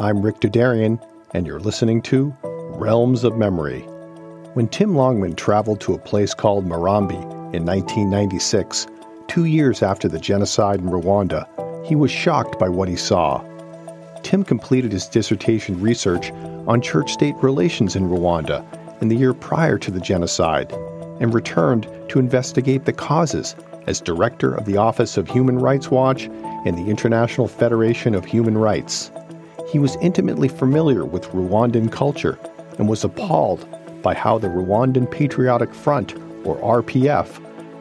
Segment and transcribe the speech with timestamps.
[0.00, 0.98] I'm Rick Dudarian,
[1.34, 3.80] and you're listening to Realms of Memory.
[4.54, 7.20] When Tim Longman traveled to a place called Murambi
[7.52, 8.86] in 1996,
[9.28, 11.46] two years after the genocide in Rwanda,
[11.86, 13.44] he was shocked by what he saw.
[14.22, 16.30] Tim completed his dissertation research
[16.66, 18.64] on church state relations in Rwanda
[19.02, 20.72] in the year prior to the genocide
[21.20, 23.54] and returned to investigate the causes
[23.86, 26.30] as director of the Office of Human Rights Watch
[26.64, 29.10] and the International Federation of Human Rights.
[29.70, 32.36] He was intimately familiar with Rwandan culture
[32.78, 33.68] and was appalled
[34.02, 37.28] by how the Rwandan Patriotic Front, or RPF,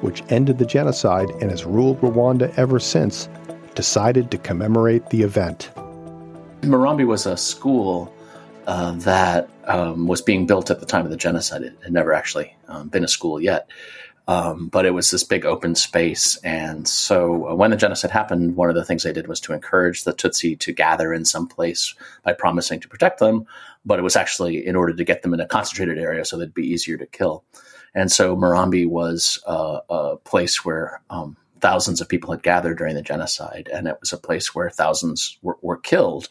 [0.02, 3.28] which ended the genocide and has ruled Rwanda ever since,
[3.74, 5.72] decided to commemorate the event.
[6.62, 8.14] Murambi was a school
[8.68, 11.64] uh, that um, was being built at the time of the genocide.
[11.64, 13.68] It had never actually um, been a school yet.
[14.28, 16.38] Um, but it was this big open space.
[16.44, 19.54] And so uh, when the genocide happened, one of the things they did was to
[19.54, 23.46] encourage the Tutsi to gather in some place by promising to protect them.
[23.86, 26.54] But it was actually in order to get them in a concentrated area so they'd
[26.54, 27.44] be easier to kill.
[27.96, 32.96] And so Murambi was uh, a place where um, thousands of people had gathered during
[32.96, 36.30] the genocide, and it was a place where thousands were, were killed.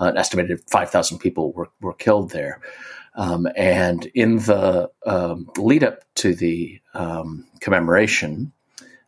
[0.00, 2.60] Uh, an estimated 5,000 people were, were killed there.
[3.14, 8.52] Um, and in the um, lead up to the um, commemoration,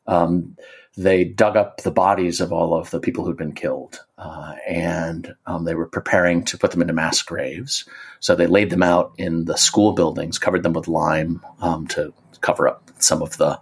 [0.06, 0.56] um,
[0.96, 5.34] they dug up the bodies of all of the people who'd been killed, uh, and
[5.46, 7.88] um, they were preparing to put them into mass graves.
[8.20, 12.12] So they laid them out in the school buildings, covered them with lime um, to
[12.40, 13.58] cover up some of the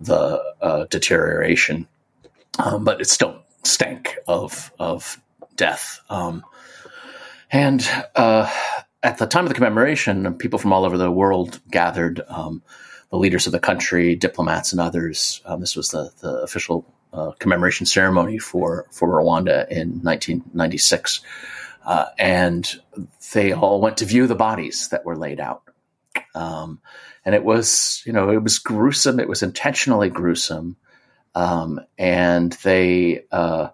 [0.00, 1.86] the uh, deterioration,
[2.80, 5.20] but it still stank of of
[5.54, 6.00] death.
[7.52, 8.50] and uh,
[9.02, 12.20] at the time of the commemoration, people from all over the world gathered.
[12.28, 12.62] Um,
[13.12, 15.42] the leaders of the country, diplomats, and others.
[15.44, 21.20] Um, this was the, the official uh, commemoration ceremony for for Rwanda in 1996,
[21.84, 22.80] uh, and
[23.34, 25.62] they all went to view the bodies that were laid out.
[26.34, 26.80] Um,
[27.26, 29.20] and it was, you know, it was gruesome.
[29.20, 30.76] It was intentionally gruesome,
[31.34, 33.24] um, and they.
[33.30, 33.68] Uh,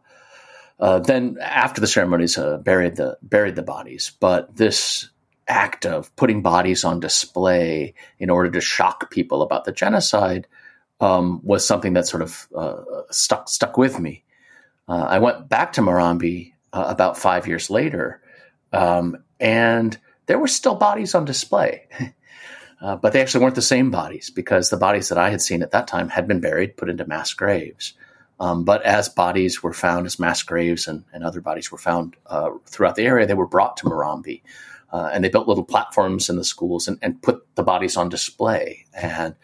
[0.81, 5.11] uh, then after the ceremonies uh, buried the buried the bodies, but this
[5.48, 10.47] act of putting bodies on display in order to shock people about the genocide
[11.00, 14.25] um, was something that sort of uh, stuck stuck with me.
[14.88, 18.20] Uh, I went back to Murambi uh, about five years later,
[18.72, 21.87] um, and there were still bodies on display,
[22.81, 25.62] uh, but they actually weren't the same bodies because the bodies that I had seen
[25.62, 27.94] at that time had been buried, put into mass graves.
[28.41, 32.16] Um, but as bodies were found, as mass graves and, and other bodies were found
[32.26, 34.42] uh, throughout the area, they were brought to Murambi.
[34.91, 38.09] Uh, and they built little platforms in the schools and, and, put the bodies on
[38.09, 38.87] display.
[38.94, 39.34] And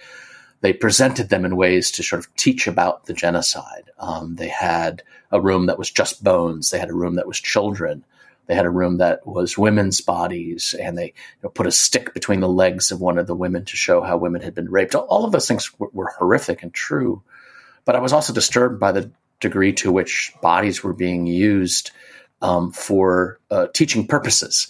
[0.63, 3.91] they presented them in ways to sort of teach about the genocide.
[3.99, 6.71] Um, they had a room that was just bones.
[6.71, 8.05] They had a room that was children.
[8.47, 12.15] They had a room that was women's bodies, and they you know, put a stick
[12.15, 14.95] between the legs of one of the women to show how women had been raped.
[14.95, 17.23] All of those things were, were horrific and true.
[17.85, 21.91] But I was also disturbed by the degree to which bodies were being used
[22.41, 24.69] um, for uh, teaching purposes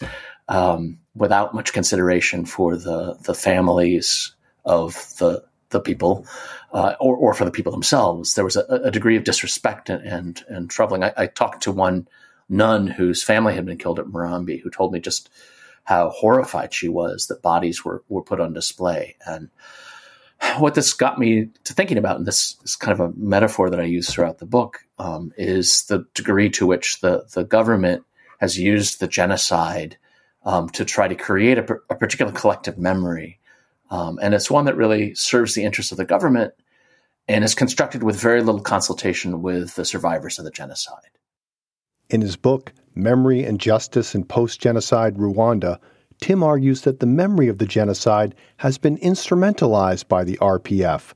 [0.49, 4.35] um, without much consideration for the the families
[4.65, 6.27] of the the people
[6.73, 8.35] uh, or, or for the people themselves.
[8.35, 11.05] There was a, a degree of disrespect and and, and troubling.
[11.05, 12.09] I, I, talked to one
[12.49, 15.31] nun whose family had been killed at Murambi, who told me just
[15.85, 19.17] how horrified she was that bodies were were put on display.
[19.27, 19.51] And
[20.59, 23.81] what this got me to thinking about, and this is kind of a metaphor that
[23.81, 28.05] I use throughout the book, um, is the degree to which the the government
[28.39, 29.97] has used the genocide
[30.45, 33.41] um, to try to create a, a particular collective memory.
[33.91, 36.55] Um, and it's one that really serves the interests of the government
[37.29, 41.11] and is constructed with very little consultation with the survivors of the genocide.
[42.11, 45.79] In his book, Memory and Justice in Post Genocide Rwanda,
[46.21, 51.13] Tim argues that the memory of the genocide has been instrumentalized by the RPF.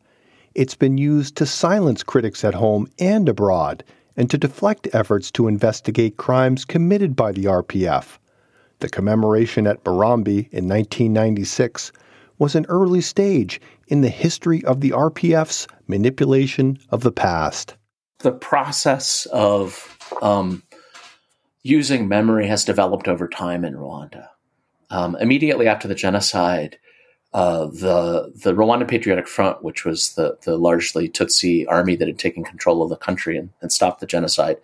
[0.55, 3.85] It's been used to silence critics at home and abroad,
[4.17, 8.19] and to deflect efforts to investigate crimes committed by the RPF.
[8.81, 11.93] The commemoration at Murambi in 1996
[12.39, 17.75] was an early stage in the history of the RPF's manipulation of the past.
[18.21, 20.63] The process of um,
[21.63, 24.29] using memory has developed over time in Rwanda.
[24.91, 26.79] Um, immediately after the genocide,
[27.35, 32.19] uh, the the Rwanda Patriotic Front, which was the the largely Tutsi army that had
[32.19, 34.57] taken control of the country and, and stopped the genocide,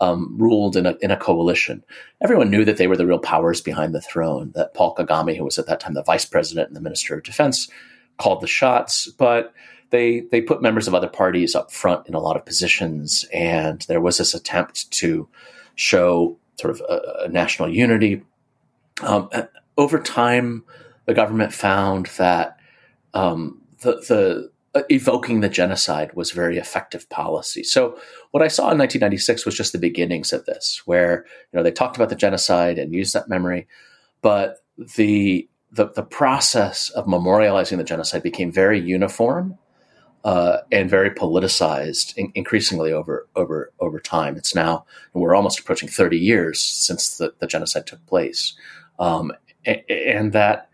[0.00, 1.84] um, ruled in a, in a coalition.
[2.20, 5.44] Everyone knew that they were the real powers behind the throne, that Paul Kagame, who
[5.44, 7.68] was at that time the vice president and the minister of defense,
[8.16, 9.08] called the shots.
[9.08, 9.52] But
[9.90, 13.24] they, they put members of other parties up front in a lot of positions.
[13.32, 15.28] And there was this attempt to
[15.74, 18.22] show sort of a, a national unity.
[19.02, 19.30] Um,
[19.76, 20.64] over time,
[21.06, 22.58] the government found that
[23.14, 27.62] um, the, the evoking the genocide was very effective policy.
[27.62, 27.98] So
[28.30, 31.70] what I saw in 1996 was just the beginnings of this, where you know they
[31.70, 33.66] talked about the genocide and used that memory,
[34.22, 34.58] but
[34.96, 39.58] the the, the process of memorializing the genocide became very uniform
[40.24, 44.36] uh, and very politicized, in, increasingly over over over time.
[44.36, 48.54] It's now we're almost approaching 30 years since the, the genocide took place,
[48.98, 49.32] um,
[49.64, 50.68] and, and that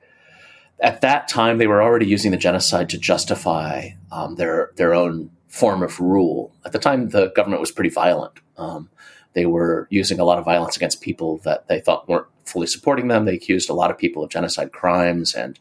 [0.84, 5.30] at that time, they were already using the genocide to justify um, their their own
[5.48, 6.54] form of rule.
[6.64, 8.34] At the time, the government was pretty violent.
[8.58, 8.90] Um,
[9.32, 13.08] they were using a lot of violence against people that they thought weren't fully supporting
[13.08, 13.24] them.
[13.24, 15.58] They accused a lot of people of genocide crimes, and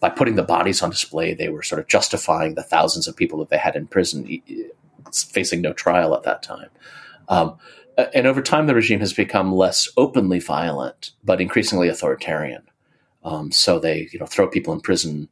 [0.00, 3.38] by putting the bodies on display, they were sort of justifying the thousands of people
[3.38, 4.42] that they had in prison,
[5.12, 6.68] facing no trial at that time.
[7.28, 7.56] Um,
[7.96, 12.62] and over time, the regime has become less openly violent, but increasingly authoritarian.
[13.24, 15.28] Um, so they, you know, throw people in prison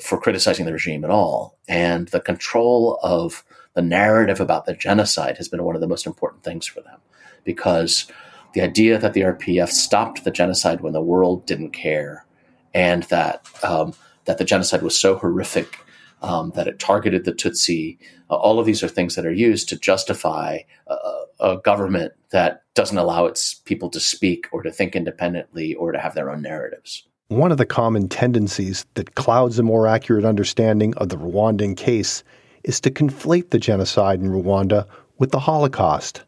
[0.00, 1.56] for criticizing the regime at all.
[1.68, 3.44] And the control of
[3.74, 6.98] the narrative about the genocide has been one of the most important things for them
[7.44, 8.06] because
[8.54, 12.24] the idea that the RPF stopped the genocide when the world didn't care
[12.72, 13.94] and that um,
[14.24, 15.78] that the genocide was so horrific
[16.22, 17.98] um, that it targeted the Tutsi.
[18.30, 20.96] Uh, all of these are things that are used to justify a,
[21.40, 25.98] a government that doesn't allow its people to speak or to think independently or to
[25.98, 27.06] have their own narratives.
[27.34, 32.22] One of the common tendencies that clouds a more accurate understanding of the Rwandan case
[32.62, 34.86] is to conflate the genocide in Rwanda
[35.18, 36.22] with the Holocaust.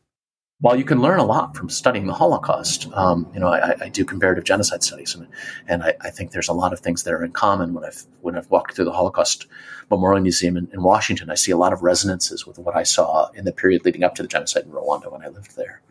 [0.61, 3.89] While you can learn a lot from studying the Holocaust, um, you know, I, I,
[3.89, 5.29] do comparative genocide studies, and,
[5.69, 7.73] and I, I, think there's a lot of things that are in common.
[7.73, 9.47] When I've when I've walked through the Holocaust
[9.89, 13.29] Memorial Museum in, in Washington, I see a lot of resonances with what I saw
[13.29, 15.83] in the period leading up to the genocide in Rwanda when I lived there.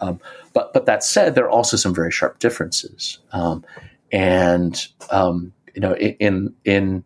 [0.00, 0.18] Um,
[0.52, 3.20] but but that said, there are also some very sharp differences.
[3.30, 3.64] Um,
[4.12, 7.04] and um, you know, in in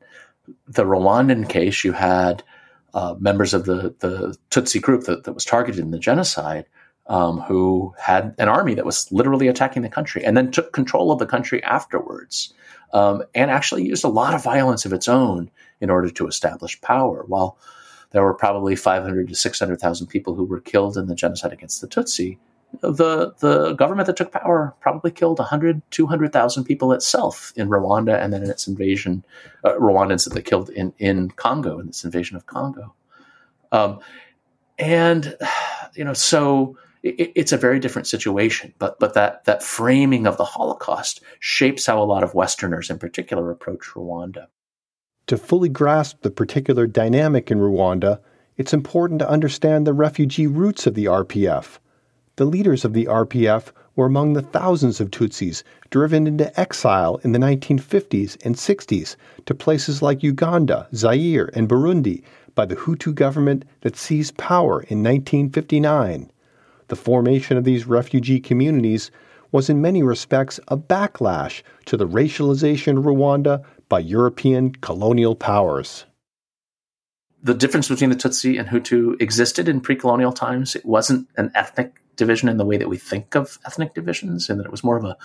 [0.67, 2.43] the Rwandan case, you had
[2.95, 6.67] uh, members of the the Tutsi group that, that was targeted in the genocide,
[7.07, 11.11] um, who had an army that was literally attacking the country, and then took control
[11.13, 12.55] of the country afterwards,
[12.93, 15.51] um, and actually used a lot of violence of its own
[15.81, 17.25] in order to establish power.
[17.27, 17.59] While
[18.11, 21.89] there were probably 500 to 600,000 people who were killed in the genocide against the
[21.89, 22.39] Tutsi
[22.81, 28.33] the the government that took power probably killed 100 200,000 people itself in Rwanda and
[28.33, 29.25] then in its invasion
[29.65, 32.95] uh, Rwandans that they killed in in Congo in this invasion of Congo.
[33.73, 34.01] Um,
[34.79, 35.37] and
[35.95, 40.37] you know so it, it's a very different situation but but that that framing of
[40.37, 44.47] the Holocaust shapes how a lot of westerners in particular approach Rwanda.
[45.27, 48.21] To fully grasp the particular dynamic in Rwanda
[48.57, 51.79] it's important to understand the refugee roots of the RPF
[52.41, 57.33] the leaders of the RPF were among the thousands of Tutsis driven into exile in
[57.33, 59.15] the 1950s and 60s
[59.45, 62.23] to places like Uganda, Zaire, and Burundi
[62.55, 66.31] by the Hutu government that seized power in 1959.
[66.89, 69.11] The formation of these refugee communities
[69.53, 76.07] was in many respects a backlash to the racialization of Rwanda by European colonial powers.
[77.43, 80.77] The difference between the Tutsi and Hutu existed in pre colonial times.
[80.77, 84.61] It wasn't an ethnic division in the way that we think of ethnic divisions, and
[84.61, 85.17] that it was more of a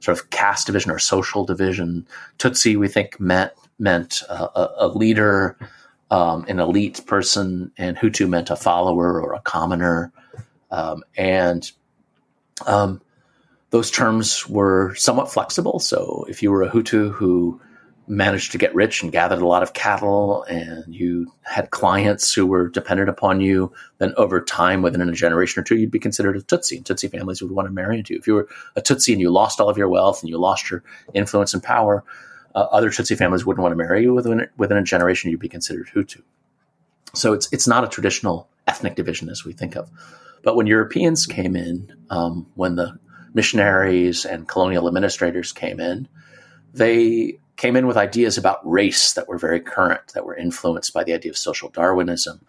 [0.00, 2.06] sort of caste division or social division.
[2.38, 5.58] Tutsi, we think, meant meant a, a, leader,
[6.10, 10.12] um, an elite person, and Hutu meant a follower or a commoner.
[10.70, 11.70] Um, and
[12.66, 13.00] um,
[13.70, 15.80] those terms were somewhat flexible.
[15.80, 17.60] So if you were a Hutu who
[18.06, 22.46] managed to get rich and gathered a lot of cattle and you had clients who
[22.46, 26.36] were dependent upon you, then over time, within a generation or two, you'd be considered
[26.36, 26.76] a Tutsi.
[26.76, 28.20] And Tutsi families would want to marry into you.
[28.20, 30.70] If you were a Tutsi and you lost all of your wealth and you lost
[30.70, 30.82] your
[31.14, 32.04] influence and power,
[32.54, 34.12] uh, other Tutsi families wouldn't want to marry you.
[34.12, 36.22] Within, within a generation, you'd be considered Hutu.
[37.14, 39.90] So it's, it's not a traditional ethnic division as we think of.
[40.42, 42.98] But when Europeans came in, um, when the
[43.32, 46.06] missionaries and colonial administrators came in,
[46.74, 51.04] they came in with ideas about race that were very current, that were influenced by
[51.04, 52.40] the idea of social Darwinism.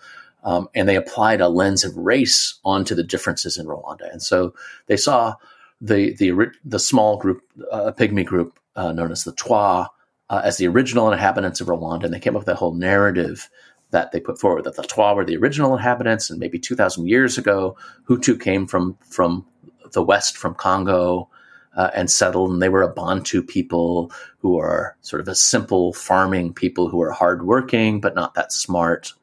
[0.44, 4.12] Um, and they applied a lens of race onto the differences in Rwanda.
[4.12, 4.54] And so
[4.86, 5.36] they saw
[5.82, 9.90] the the the small group, uh, pygmy group uh, known as the Twa,
[10.30, 13.50] uh, as the original inhabitants of Rwanda, and they came up with a whole narrative
[13.92, 17.08] that they put forward that the Twa were the original inhabitants, and maybe two thousand
[17.08, 17.76] years ago,
[18.08, 19.46] Hutu came from from
[19.94, 21.30] the west, from Congo,
[21.75, 25.94] uh, and settled, and they were a Bantu people who are sort of a simple
[25.94, 29.13] farming people who are hardworking but not that smart.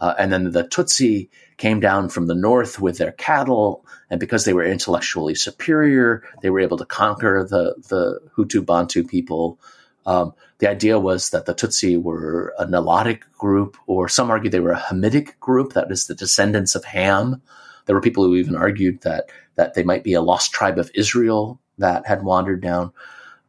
[0.00, 4.44] Uh, and then the Tutsi came down from the north with their cattle, and because
[4.44, 9.58] they were intellectually superior, they were able to conquer the the Hutu Bantu people.
[10.06, 14.60] Um, the idea was that the Tutsi were a Nilotic group, or some argue they
[14.60, 17.42] were a Hamitic group, that is the descendants of Ham.
[17.86, 20.92] There were people who even argued that that they might be a lost tribe of
[20.94, 22.92] Israel that had wandered down.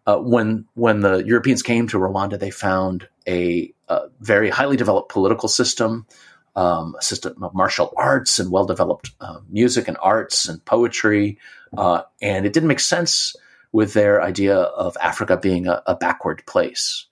[0.08, 5.12] Uh, when when the Europeans came to Rwanda, they found a, a very highly developed
[5.12, 6.06] political system,
[6.56, 11.38] um, a system of martial arts and well developed uh, music and arts and poetry,
[11.78, 13.36] uh, and it didn't make sense
[13.72, 17.06] with their idea of Africa being a, a backward place.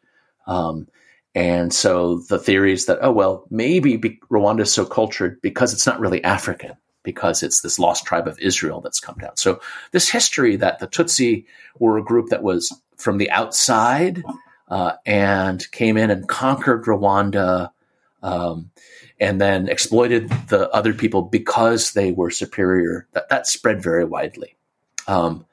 [0.48, 0.88] Um,
[1.36, 4.00] and so the theories that oh well maybe
[4.32, 8.38] Rwanda is so cultured because it's not really African because it's this lost tribe of
[8.40, 9.38] Israel that's come down.
[9.38, 9.62] So
[9.94, 11.46] this history that the Tutsi
[11.80, 14.26] were a group that was from the outside
[14.68, 17.72] uh, and came in and conquered Rwanda.
[18.22, 18.72] Um,
[19.20, 23.08] and then exploited the other people because they were superior.
[23.14, 24.58] That that spread very widely,
[25.08, 25.46] um,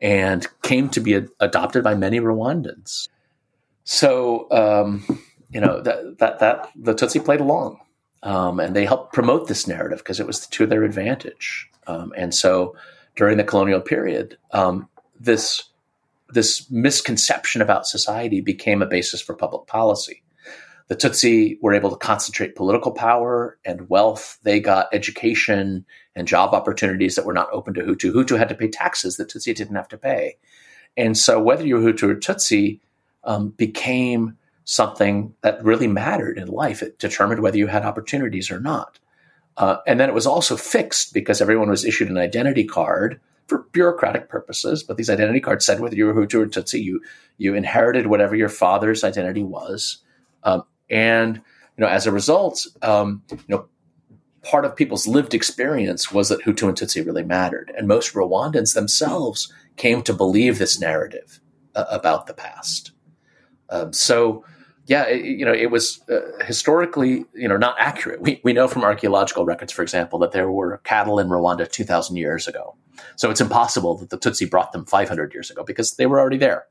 [0.00, 3.08] and came to be adopted by many Rwandans.
[3.84, 5.04] So um,
[5.50, 7.80] you know that that that the Tutsi played along
[8.24, 11.70] um, and they helped promote this narrative because it was to their advantage.
[11.86, 12.74] Um, and so
[13.16, 14.88] during the colonial period, um,
[15.20, 15.64] this
[16.30, 20.22] this misconception about society became a basis for public policy.
[20.88, 24.38] The Tutsi were able to concentrate political power and wealth.
[24.42, 25.84] They got education
[26.16, 28.12] and job opportunities that were not open to Hutu.
[28.12, 30.36] Hutu had to pay taxes that Tutsi didn't have to pay.
[30.96, 32.80] And so, whether you're Hutu or Tutsi
[33.24, 36.82] um, became something that really mattered in life.
[36.82, 38.98] It determined whether you had opportunities or not.
[39.56, 43.66] Uh, and then it was also fixed because everyone was issued an identity card for
[43.72, 44.82] bureaucratic purposes.
[44.82, 47.00] But these identity cards said whether you were Hutu or Tutsi, you
[47.36, 49.98] you inherited whatever your father's identity was,
[50.44, 53.66] um, and you know as a result, um, you know
[54.42, 58.74] part of people's lived experience was that Hutu and Tutsi really mattered, and most Rwandans
[58.74, 61.40] themselves came to believe this narrative
[61.74, 62.92] uh, about the past.
[63.70, 64.44] Um, so
[64.86, 68.20] yeah, it, you know, it was uh, historically, you know, not accurate.
[68.20, 72.16] We, we know from archaeological records, for example, that there were cattle in Rwanda 2,000
[72.16, 72.76] years ago.
[73.16, 76.38] So it's impossible that the Tutsi brought them 500 years ago because they were already
[76.38, 76.66] there.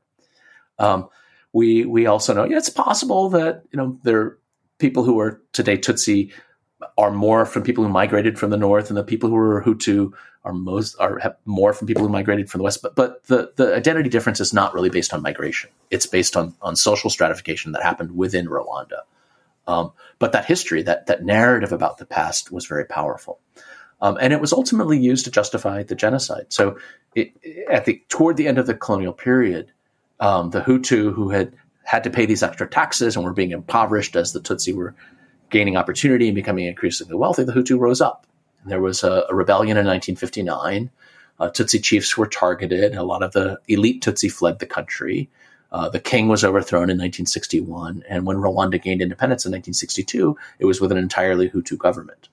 [0.78, 1.08] Um,
[1.52, 4.38] we we also know yeah, it's possible that you know there
[4.78, 6.32] people who are today Tutsi
[6.98, 10.12] are more from people who migrated from the north, and the people who are Hutu
[10.44, 12.82] are most are have more from people who migrated from the west.
[12.82, 15.70] But but the the identity difference is not really based on migration.
[15.90, 19.00] It's based on on social stratification that happened within Rwanda.
[19.66, 23.40] Um, but that history, that that narrative about the past, was very powerful,
[24.02, 26.46] um, and it was ultimately used to justify the genocide.
[26.50, 26.78] So,
[27.14, 27.32] it,
[27.70, 29.72] at the toward the end of the colonial period,
[30.20, 34.16] um, the Hutu who had had to pay these extra taxes and were being impoverished
[34.16, 34.94] as the Tutsi were
[35.50, 38.26] gaining opportunity and becoming increasingly wealthy, the Hutu rose up.
[38.64, 40.90] There was a, a rebellion in 1959.
[41.38, 42.94] Uh, Tutsi chiefs were targeted.
[42.94, 45.28] A lot of the elite Tutsi fled the country.
[45.72, 48.04] Uh, the king was overthrown in 1961.
[48.08, 52.28] And when Rwanda gained independence in 1962, it was with an entirely Hutu government.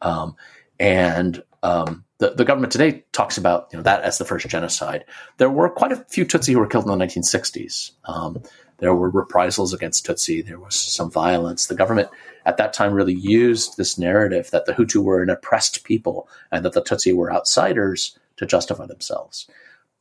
[0.00, 0.36] Um,
[0.78, 5.04] and um, the, the government today talks about you know, that as the first genocide.
[5.38, 7.90] There were quite a few Tutsi who were killed in the 1960s.
[8.04, 8.42] Um,
[8.78, 10.44] there were reprisals against Tutsi.
[10.44, 11.66] There was some violence.
[11.66, 12.08] The government
[12.46, 16.64] at that time really used this narrative that the Hutu were an oppressed people and
[16.64, 19.48] that the Tutsi were outsiders to justify themselves.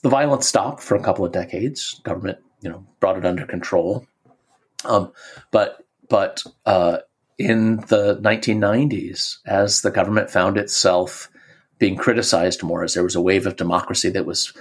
[0.01, 2.01] The violence stopped for a couple of decades.
[2.03, 4.05] Government, you know, brought it under control.
[4.85, 5.13] Um,
[5.51, 6.97] but but uh,
[7.37, 11.29] in the 1990s, as the government found itself
[11.79, 14.53] being criticized more, as there was a wave of democracy that was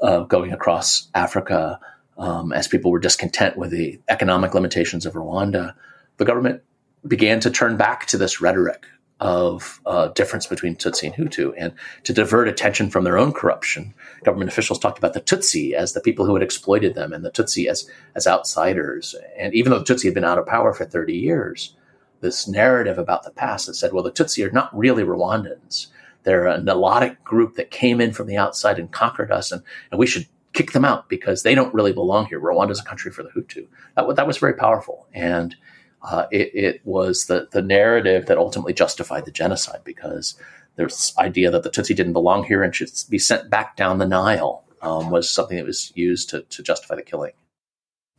[0.00, 1.78] uh, going across Africa,
[2.18, 5.74] um, as people were discontent with the economic limitations of Rwanda,
[6.16, 6.62] the government
[7.06, 8.86] began to turn back to this rhetoric
[9.20, 13.94] of uh, difference between Tutsi and Hutu, and to divert attention from their own corruption.
[14.24, 17.30] Government officials talked about the Tutsi as the people who had exploited them, and the
[17.30, 19.14] Tutsi as as outsiders.
[19.38, 21.76] And even though the Tutsi had been out of power for thirty years,
[22.20, 25.86] this narrative about the past that said, "Well, the Tutsi are not really Rwandans;
[26.24, 30.00] they're a Nilotic group that came in from the outside and conquered us, and, and
[30.00, 32.40] we should kick them out because they don't really belong here.
[32.40, 33.66] Rwanda is a country for the Hutu.
[33.96, 35.06] That, that was very powerful.
[35.12, 35.56] And
[36.02, 40.34] uh, it, it, was the, the narrative that ultimately justified the genocide because
[40.76, 43.98] there's this idea that the Tutsi didn't belong here and should be sent back down
[43.98, 47.32] the Nile um, was something that was used to, to justify the killing.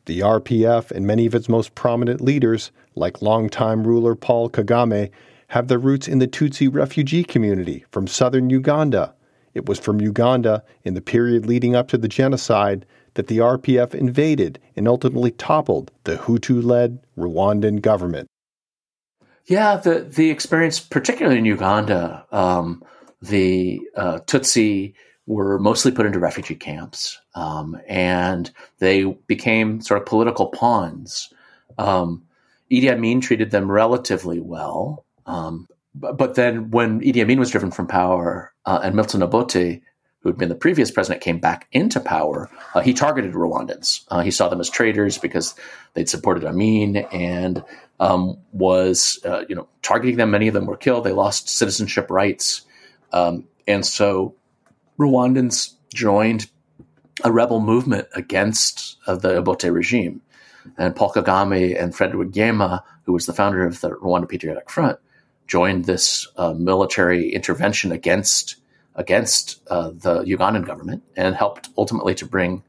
[0.06, 5.12] The RPF and many of its most prominent leaders, like longtime ruler Paul Kagame,
[5.50, 9.14] have their roots in the Tutsi refugee community from southern Uganda
[9.54, 13.94] it was from Uganda, in the period leading up to the genocide, that the RPF
[13.94, 18.28] invaded and ultimately toppled the Hutu led Rwandan government.
[19.46, 22.84] Yeah, the the experience, particularly in Uganda, um,
[23.22, 24.94] the uh, Tutsi
[25.26, 31.34] were mostly put into refugee camps, um, and they became sort of political pawns.
[31.78, 32.24] Um,
[32.72, 37.88] Idi Amin treated them relatively well, um, but, then when Idi Amin was driven from
[37.88, 39.82] power uh, and Milton Obote,
[40.20, 44.06] who had been the previous president, came back into power, uh, he targeted Rwandans.
[44.08, 45.56] Uh, he saw them as traitors because
[45.94, 47.64] they'd supported Amin and
[48.00, 50.32] um, was, uh, you know, targeting them.
[50.32, 51.04] Many of them were killed.
[51.04, 52.64] They lost citizenship rights,
[53.12, 54.36] um, and so
[55.00, 56.48] Rwandans joined
[57.24, 60.22] a rebel movement against uh, the Obote regime.
[60.78, 65.00] And Paul Kagame and Frederick Rwigema, who was the founder of the Rwanda Patriotic Front,
[65.54, 68.56] joined this uh, military intervention against
[68.96, 72.64] against uh, the Ugandan government and helped ultimately to bring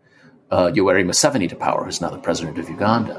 [0.50, 3.14] uh, Yoweri Museveni to power, who's now the president of Uganda.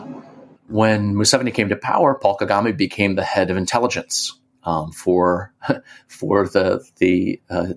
[0.67, 5.51] When Museveni came to power, Paul Kagame became the head of intelligence um, for
[6.19, 7.73] for the the uh,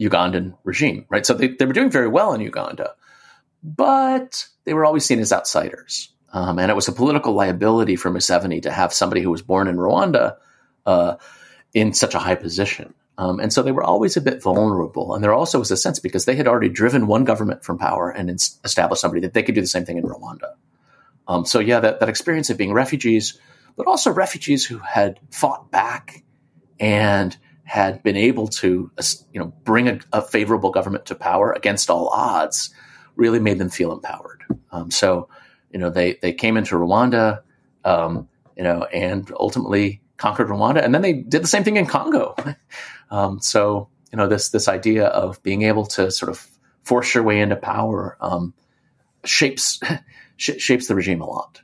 [0.00, 1.26] Ugandan regime, right?
[1.26, 2.94] So they, they were doing very well in Uganda,
[3.64, 6.12] but they were always seen as outsiders.
[6.32, 9.66] Um, and it was a political liability for Museveni to have somebody who was born
[9.66, 10.36] in Rwanda
[10.86, 11.16] uh,
[11.74, 12.94] in such a high position.
[13.18, 15.14] Um, and so they were always a bit vulnerable.
[15.14, 18.10] And there also was a sense because they had already driven one government from power
[18.10, 20.54] and established somebody that they could do the same thing in Rwanda.
[21.26, 23.40] Um, so, yeah, that, that experience of being refugees,
[23.76, 26.22] but also refugees who had fought back
[26.78, 28.90] and had been able to,
[29.32, 32.72] you know, bring a, a favorable government to power against all odds,
[33.16, 34.44] really made them feel empowered.
[34.70, 35.28] Um, so,
[35.72, 37.40] you know, they they came into Rwanda,
[37.84, 41.86] um, you know, and ultimately conquered Rwanda, and then they did the same thing in
[41.86, 42.34] Congo.
[43.10, 46.46] um, so, you know, this this idea of being able to sort of
[46.82, 48.54] force your way into power um,
[49.24, 49.80] shapes
[50.36, 51.60] sh- shapes the regime a lot.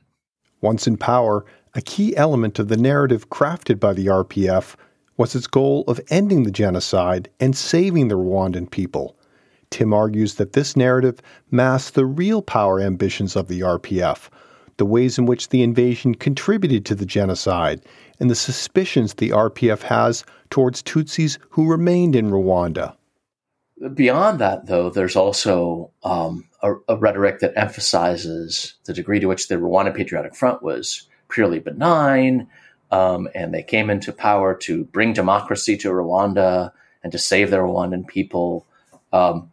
[0.61, 4.75] Once in power, a key element of the narrative crafted by the RPF
[5.17, 9.17] was its goal of ending the genocide and saving the Rwandan people.
[9.69, 11.19] Tim argues that this narrative
[11.49, 14.29] masks the real power ambitions of the RPF,
[14.77, 17.81] the ways in which the invasion contributed to the genocide,
[18.19, 22.95] and the suspicions the RPF has towards Tutsis who remained in Rwanda.
[23.93, 29.47] Beyond that, though, there's also um, a, a, rhetoric that emphasizes the degree to which
[29.47, 32.47] the Rwanda Patriotic Front was purely benign,
[32.91, 36.71] um, and they came into power to bring democracy to Rwanda
[37.03, 38.65] and to save the Rwandan people.
[39.11, 39.51] Um,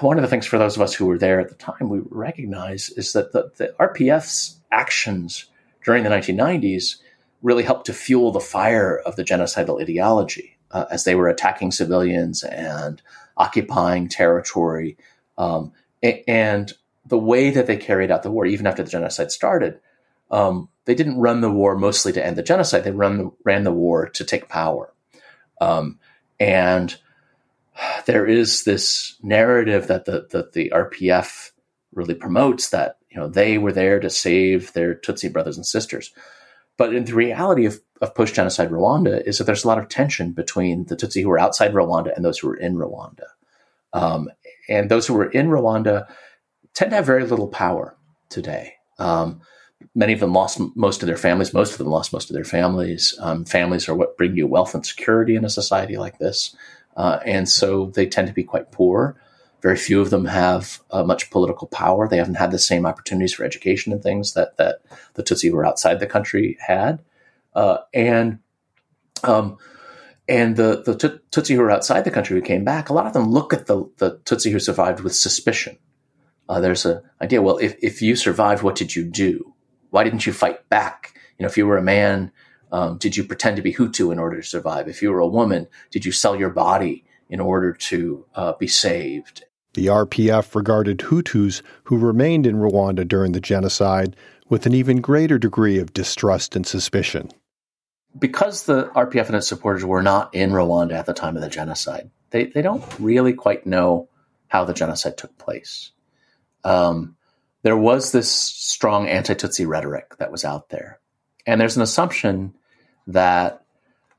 [0.00, 2.00] one of the things for those of us who were there at the time we
[2.10, 5.46] recognize is that the, the RPF's actions
[5.84, 6.96] during the 1990s
[7.42, 11.70] really helped to fuel the fire of the genocidal ideology uh, as they were attacking
[11.70, 13.02] civilians and
[13.36, 14.96] occupying territory.
[15.38, 16.72] Um, and
[17.04, 19.78] the way that they carried out the war, even after the genocide started,
[20.30, 22.84] um, they didn't run the war mostly to end the genocide.
[22.84, 24.92] They run ran the war to take power.
[25.60, 25.98] Um,
[26.40, 26.96] and
[28.06, 31.50] there is this narrative that the, that the RPF
[31.94, 36.12] really promotes that you know they were there to save their Tutsi brothers and sisters.
[36.76, 39.88] But in the reality of, of post genocide Rwanda is that there's a lot of
[39.88, 43.24] tension between the Tutsi who were outside Rwanda and those who were in Rwanda.
[43.92, 44.28] Um,
[44.68, 46.06] and those who were in Rwanda
[46.74, 47.96] tend to have very little power
[48.28, 48.74] today.
[48.98, 49.40] Um,
[49.94, 51.54] many of them lost most of their families.
[51.54, 53.14] Most of them lost most of their families.
[53.20, 56.54] Um, families are what bring you wealth and security in a society like this.
[56.96, 59.20] Uh, and so they tend to be quite poor.
[59.62, 62.08] Very few of them have uh, much political power.
[62.08, 64.80] They haven't had the same opportunities for education and things that, that
[65.14, 67.02] the Tutsi who were outside the country had.
[67.54, 68.38] Uh, and
[69.24, 69.58] um,
[70.28, 70.94] and the, the
[71.30, 73.66] Tutsi who were outside the country who came back, a lot of them look at
[73.66, 75.78] the, the Tutsi who survived with suspicion.
[76.48, 79.54] Uh, there's an idea, well, if, if you survived, what did you do?
[79.90, 81.14] Why didn't you fight back?
[81.38, 82.32] You know, if you were a man,
[82.76, 84.86] um, did you pretend to be Hutu in order to survive?
[84.86, 88.66] If you were a woman, did you sell your body in order to uh, be
[88.66, 89.46] saved?
[89.72, 94.14] The RPF regarded Hutus who remained in Rwanda during the genocide
[94.50, 97.30] with an even greater degree of distrust and suspicion.
[98.18, 101.48] Because the RPF and its supporters were not in Rwanda at the time of the
[101.48, 104.10] genocide, they, they don't really quite know
[104.48, 105.92] how the genocide took place.
[106.62, 107.16] Um,
[107.62, 111.00] there was this strong anti Tutsi rhetoric that was out there.
[111.46, 112.52] And there's an assumption
[113.06, 113.64] that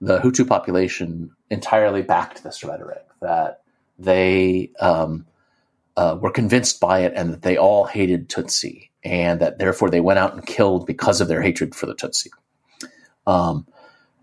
[0.01, 3.61] the Hutu population entirely backed this rhetoric, that
[3.97, 5.25] they um,
[5.95, 10.01] uh, were convinced by it and that they all hated Tutsi, and that therefore they
[10.01, 12.29] went out and killed because of their hatred for the Tutsi.
[13.25, 13.65] Um,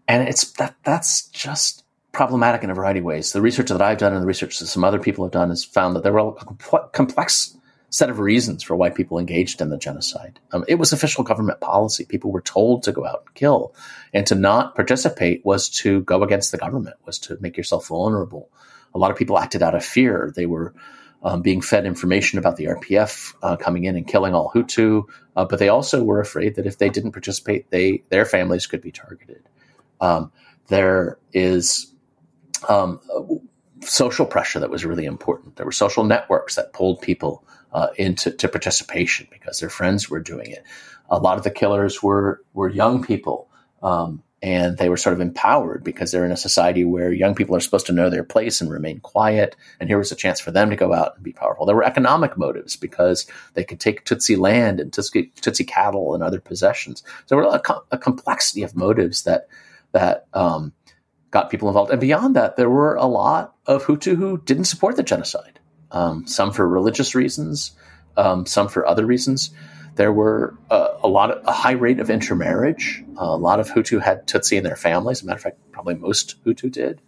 [0.06, 3.32] and it's that that's just problematic in a variety of ways.
[3.32, 5.64] The research that I've done and the research that some other people have done has
[5.64, 6.32] found that there were
[6.92, 7.56] complex
[7.94, 10.40] set of reasons for why people engaged in the genocide.
[10.50, 12.04] Um, it was official government policy.
[12.04, 13.72] People were told to go out and kill,
[14.12, 18.50] and to not participate was to go against the government, was to make yourself vulnerable.
[18.94, 20.32] A lot of people acted out of fear.
[20.34, 20.74] They were
[21.22, 25.04] um, being fed information about the RPF uh, coming in and killing all Hutu,
[25.36, 28.82] uh, but they also were afraid that if they didn't participate, they their families could
[28.82, 29.48] be targeted.
[30.00, 30.32] Um,
[30.66, 31.92] there is
[32.68, 33.00] um,
[33.80, 35.56] social pressure that was really important.
[35.56, 40.50] There were social networks that pulled people uh, into participation because their friends were doing
[40.50, 40.64] it.
[41.10, 43.50] A lot of the killers were were young people,
[43.82, 47.56] um, and they were sort of empowered because they're in a society where young people
[47.56, 49.56] are supposed to know their place and remain quiet.
[49.80, 51.66] And here was a chance for them to go out and be powerful.
[51.66, 56.22] There were economic motives because they could take Tutsi land and Tutsi, Tutsi cattle and
[56.22, 57.02] other possessions.
[57.26, 59.48] So there were a, a complexity of motives that
[59.92, 60.72] that um,
[61.30, 61.90] got people involved.
[61.90, 65.53] And beyond that, there were a lot of Hutu who didn't support the genocide,
[65.94, 67.72] um, some for religious reasons,
[68.16, 69.50] um, some for other reasons.
[69.94, 73.02] There were uh, a lot of a high rate of intermarriage.
[73.18, 75.18] Uh, a lot of Hutu had Tutsi in their families.
[75.18, 77.00] As a matter of fact, probably most Hutu did.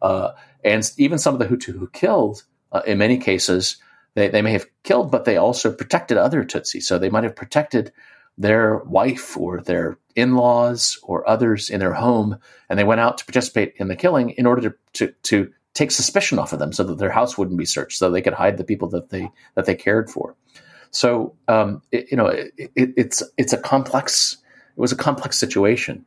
[0.00, 0.30] Uh,
[0.64, 3.78] and even some of the Hutu who killed, uh, in many cases,
[4.14, 6.80] they, they may have killed, but they also protected other Tutsi.
[6.80, 7.92] So they might have protected
[8.36, 13.18] their wife or their in laws or others in their home, and they went out
[13.18, 16.72] to participate in the killing in order to, to, to take suspicion off of them
[16.72, 19.30] so that their house wouldn't be searched, so they could hide the people that they
[19.54, 20.34] that they cared for.
[20.90, 24.36] So um, it, you know, it, it, it's it's a complex.
[24.76, 26.04] It was a complex situation.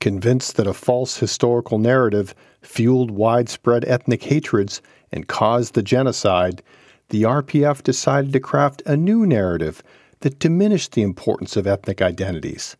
[0.00, 4.82] Convinced that a false historical narrative fueled widespread ethnic hatreds
[5.12, 6.62] and caused the genocide,
[7.10, 9.82] the RPF decided to craft a new narrative
[10.20, 12.76] that diminished the importance of ethnic identities.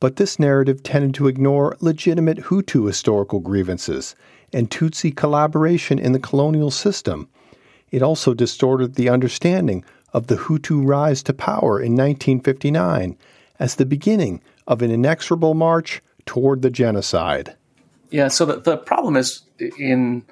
[0.00, 4.16] But this narrative tended to ignore legitimate Hutu historical grievances
[4.52, 7.28] and Tutsi collaboration in the colonial system.
[7.90, 13.16] It also distorted the understanding of the Hutu rise to power in 1959
[13.58, 17.56] as the beginning of an inexorable march toward the genocide.
[18.10, 19.42] Yeah, so the, the problem is
[19.78, 20.24] in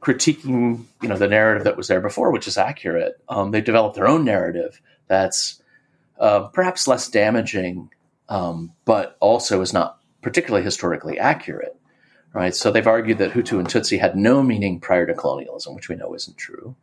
[0.00, 3.20] critiquing, you know, the narrative that was there before, which is accurate.
[3.28, 5.62] Um, they developed their own narrative that's
[6.18, 7.90] uh, perhaps less damaging,
[8.28, 11.76] um, but also is not particularly historically accurate.
[12.34, 12.54] Right.
[12.54, 15.94] So they've argued that Hutu and Tutsi had no meaning prior to colonialism, which we
[15.94, 16.74] know isn't true,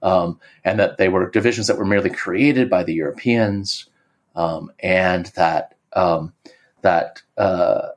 [0.00, 3.86] um, and that they were divisions that were merely created by the Europeans,
[4.36, 6.32] um, and that um,
[6.82, 7.88] that uh,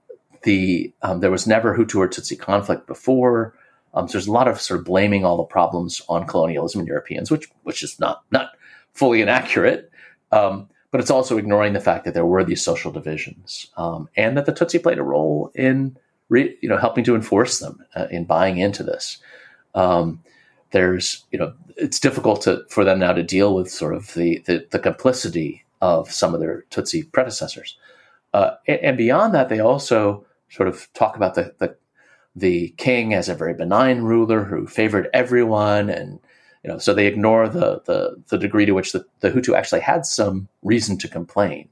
[0.42, 3.54] the um, there was never Hutu or Tutsi conflict before.
[3.94, 6.88] Um, so there's a lot of sort of blaming all the problems on colonialism and
[6.88, 8.50] Europeans, which which is not not
[8.94, 9.92] fully inaccurate.
[10.32, 14.38] Um, but it's also ignoring the fact that there were these social divisions um, and
[14.38, 15.98] that the Tutsi played a role in
[16.30, 19.18] re, you know helping to enforce them uh, in buying into this.
[19.74, 20.22] Um,
[20.72, 24.42] there's you know it's difficult to, for them now to deal with sort of the,
[24.46, 27.78] the, the complicity of some of their Tutsi predecessors,
[28.34, 31.76] uh, and, and, beyond that, they also sort of talk about the, the
[32.36, 36.20] the king as a very benign ruler who favored everyone and
[36.66, 39.82] you know, so they ignore the the, the degree to which the, the Hutu actually
[39.82, 41.70] had some reason to complain.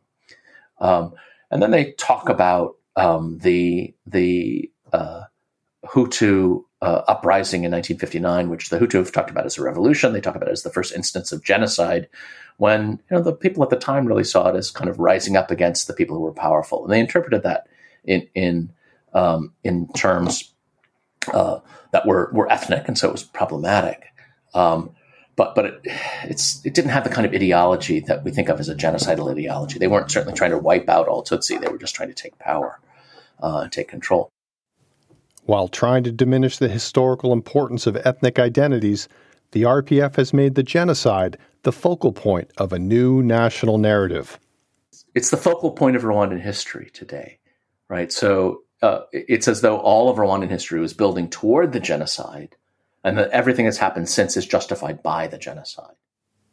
[0.80, 1.14] Um,
[1.50, 5.24] and then they talk about um, the the uh,
[5.86, 10.14] Hutu uh, uprising in 1959, which the Hutu have talked about as a revolution.
[10.14, 12.08] They talk about it as the first instance of genocide,
[12.58, 15.36] when you know the people at the time really saw it as kind of rising
[15.36, 17.68] up against the people who were powerful, and they interpreted that
[18.04, 18.72] in in
[19.14, 20.54] um, in terms
[21.34, 21.60] uh,
[21.92, 24.04] that were were ethnic, and so it was problematic.
[24.54, 24.92] Um,
[25.36, 25.82] but but it,
[26.24, 29.32] it's it didn't have the kind of ideology that we think of as a genocidal
[29.32, 29.80] ideology.
[29.80, 31.60] They weren't certainly trying to wipe out all Tutsi.
[31.60, 32.80] They were just trying to take power
[33.42, 34.30] uh, and take control.
[35.46, 39.10] While trying to diminish the historical importance of ethnic identities,
[39.52, 44.40] the RPF has made the genocide the focal point of a new national narrative.
[45.16, 47.40] It's the focal point of Rwandan history today,
[47.90, 48.12] right?
[48.12, 52.56] So uh, it's as though all of Rwandan history was building toward the genocide
[53.04, 55.96] and that everything that's happened since is justified by the genocide.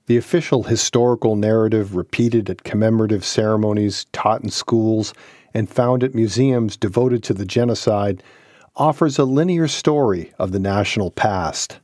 [0.07, 5.15] The official historical narrative repeated at commemorative ceremonies, taught in schools,
[5.55, 8.23] and found at museums devoted to the genocide
[8.77, 11.79] offers a linear story of the national past.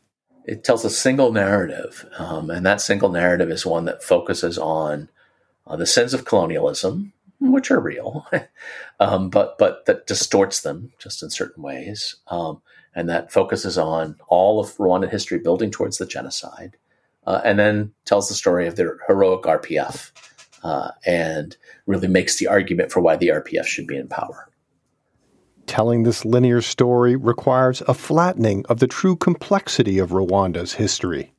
[0.45, 5.09] It tells a single narrative, um, and that single narrative is one that focuses on
[5.67, 8.27] uh, the sins of colonialism, which are real,
[9.01, 12.63] um, but but that distorts them just in certain ways, um,
[12.97, 16.77] and that focuses on all of Rwandan history building towards the genocide,
[17.27, 20.11] uh, and then tells the story of their heroic RPF,
[20.65, 21.57] uh, and
[21.87, 24.49] really makes the argument for why the RPF should be in power.
[25.67, 31.33] Telling this linear story requires a flattening of the true complexity of Rwanda's history.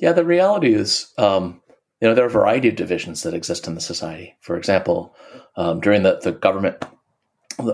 [0.00, 1.60] Yeah, the reality is um,
[2.00, 4.34] you know, there are a variety of divisions that exist in the society.
[4.40, 5.14] For example,
[5.56, 6.82] um, during the, the government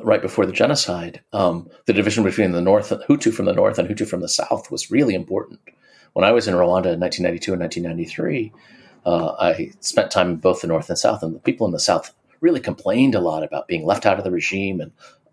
[0.05, 3.89] right before the genocide, um, the division between the North, Hutu from the North and
[3.89, 5.61] Hutu from the South was really important.
[6.13, 8.53] When I was in Rwanda in 1992 and 1993,
[9.05, 11.79] uh, I spent time in both the North and South, and the people in the
[11.81, 14.93] South really complained a lot about being left out of the regime, and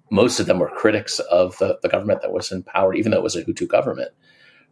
[0.10, 3.18] most of them were critics of the, the government that was in power, even though
[3.18, 4.12] it was a Hutu government.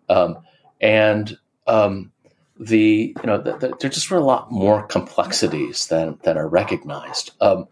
[0.09, 0.39] Um,
[0.79, 2.11] and um,
[2.59, 6.47] the you know the, the, there just were a lot more complexities than than are
[6.47, 7.31] recognized.
[7.41, 7.67] Um,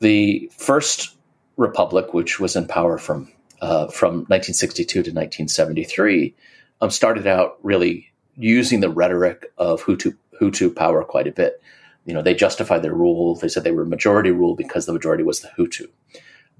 [0.00, 1.13] the first
[1.56, 6.34] republic, which was in power from uh, from 1962 to 1973,
[6.80, 11.62] um, started out really using the rhetoric of Hutu Hutu power quite a bit.
[12.04, 13.36] You know, they justified their rule.
[13.36, 15.86] They said they were majority rule because the majority was the Hutu.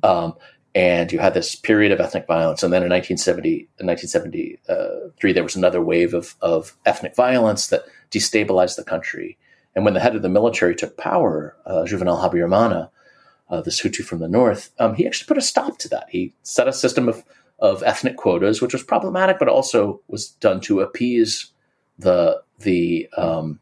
[0.02, 0.34] Um,
[0.74, 2.62] and you had this period of ethnic violence.
[2.62, 7.84] And then in 1970, in 1973, there was another wave of, of ethnic violence that
[8.10, 9.38] destabilized the country.
[9.76, 12.90] And when the head of the military took power, uh, Juvenal Habyarimana,
[13.50, 16.06] uh, Hutu from the north, um, he actually put a stop to that.
[16.10, 17.24] He set a system of,
[17.58, 21.52] of ethnic quotas, which was problematic, but also was done to appease
[21.98, 23.60] the the um,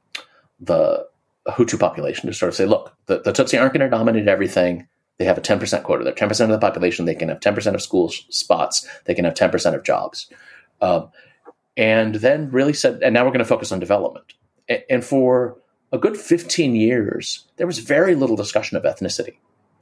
[0.61, 1.07] the
[1.49, 4.87] Hutu population to sort of say, look, the, the Tutsi aren't going to dominate everything
[5.18, 6.05] they have a 10% quota.
[6.05, 7.05] They're 10% of the population.
[7.05, 8.88] They can have 10% of school spots.
[9.05, 10.29] They can have 10% of jobs.
[10.81, 11.11] Um,
[11.77, 14.35] and then really said, and now we're going to focus on development.
[14.90, 15.59] And, for
[15.92, 19.37] a good 15 years, there was very little discussion of ethnicity.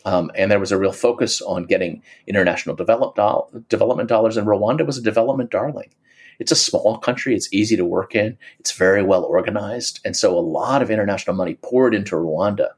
[0.05, 4.37] Um, and there was a real focus on getting international develop do- development dollars.
[4.37, 5.91] And Rwanda was a development darling.
[6.39, 7.35] It's a small country.
[7.35, 8.39] It's easy to work in.
[8.59, 10.01] It's very well organized.
[10.05, 12.71] And so a lot of international money poured into Rwanda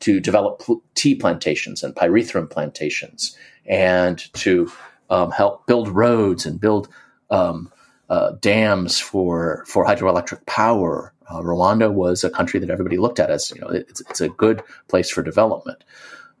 [0.00, 0.62] to develop
[0.94, 4.70] tea plantations and pyrethrum plantations and to
[5.08, 6.88] um, help build roads and build
[7.30, 7.72] um,
[8.08, 11.12] uh, dams for for hydroelectric power.
[11.28, 14.28] Uh, Rwanda was a country that everybody looked at as you know it's, it's a
[14.28, 15.82] good place for development.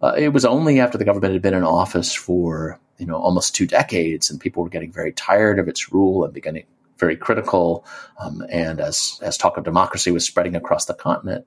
[0.02, 3.54] Uh, it was only after the government had been in office for you know almost
[3.54, 6.66] two decades and people were getting very tired of its rule and beginning
[6.98, 7.84] very critical.
[8.18, 11.46] Um, and as as talk of democracy was spreading across the continent,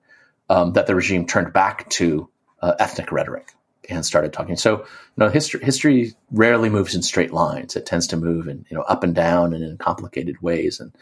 [0.50, 2.30] um, that the regime turned back to
[2.62, 3.54] uh, ethnic rhetoric
[3.90, 4.56] and started talking.
[4.56, 4.86] So, you
[5.18, 7.76] know, history history rarely moves in straight lines.
[7.76, 10.94] It tends to move in you know up and down and in complicated ways and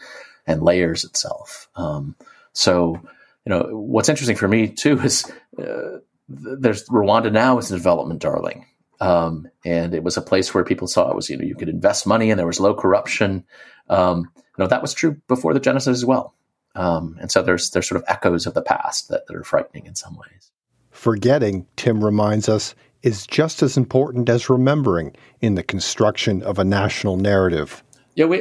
[0.46, 1.68] and layers itself.
[1.76, 2.16] Um,
[2.52, 3.00] so,
[3.44, 8.20] you know, what's interesting for me too is uh, there's Rwanda now is a development
[8.20, 8.66] darling.
[9.00, 11.68] Um, and it was a place where people saw it was, you know, you could
[11.68, 13.44] invest money and there was low corruption.
[13.88, 16.34] Um, you know, that was true before the genocide as well.
[16.74, 19.86] Um, and so there's there's sort of echoes of the past that, that are frightening
[19.86, 20.50] in some ways.
[20.90, 26.64] Forgetting, Tim reminds us, is just as important as remembering in the construction of a
[26.64, 27.84] national narrative.
[28.16, 28.38] Yeah, we,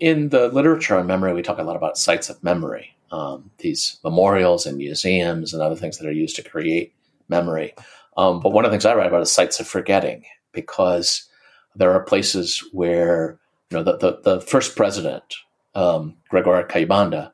[0.00, 4.00] in the literature on memory, we talk a lot about sites of memory, um, these
[4.02, 6.92] memorials and museums and other things that are used to create
[7.30, 7.74] memory.
[8.16, 11.28] Um, but one of the things I write about is sites of forgetting because
[11.74, 13.38] there are places where
[13.70, 15.22] you know the the, the first president,
[15.74, 17.30] um, Gregoire Kayibanda,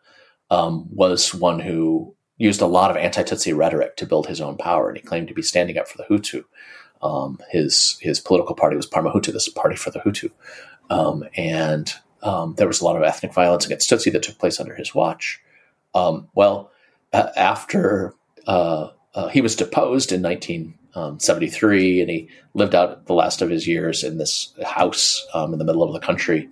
[0.50, 4.88] um, was one who used a lot of anti-Tutsi rhetoric to build his own power,
[4.88, 6.44] and he claimed to be standing up for the Hutu.
[7.02, 10.30] Um, his his political party was Parmehutu, this party for the Hutu,
[10.90, 14.60] um, and um, there was a lot of ethnic violence against Tutsi that took place
[14.60, 15.40] under his watch.
[15.94, 16.70] Um, well,
[17.12, 18.14] uh, after
[18.46, 23.66] uh, uh, he was deposed in 1973, and he lived out the last of his
[23.66, 26.48] years in this house um, in the middle of the country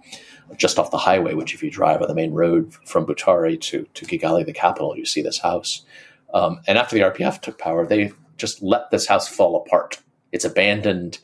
[0.56, 3.86] just off the highway, which if you drive on the main road from Butare to,
[3.94, 5.82] to Kigali, the capital, you see this house.
[6.32, 10.00] Um, and after the RPF took power, they just let this house fall apart.
[10.32, 11.18] It's abandoned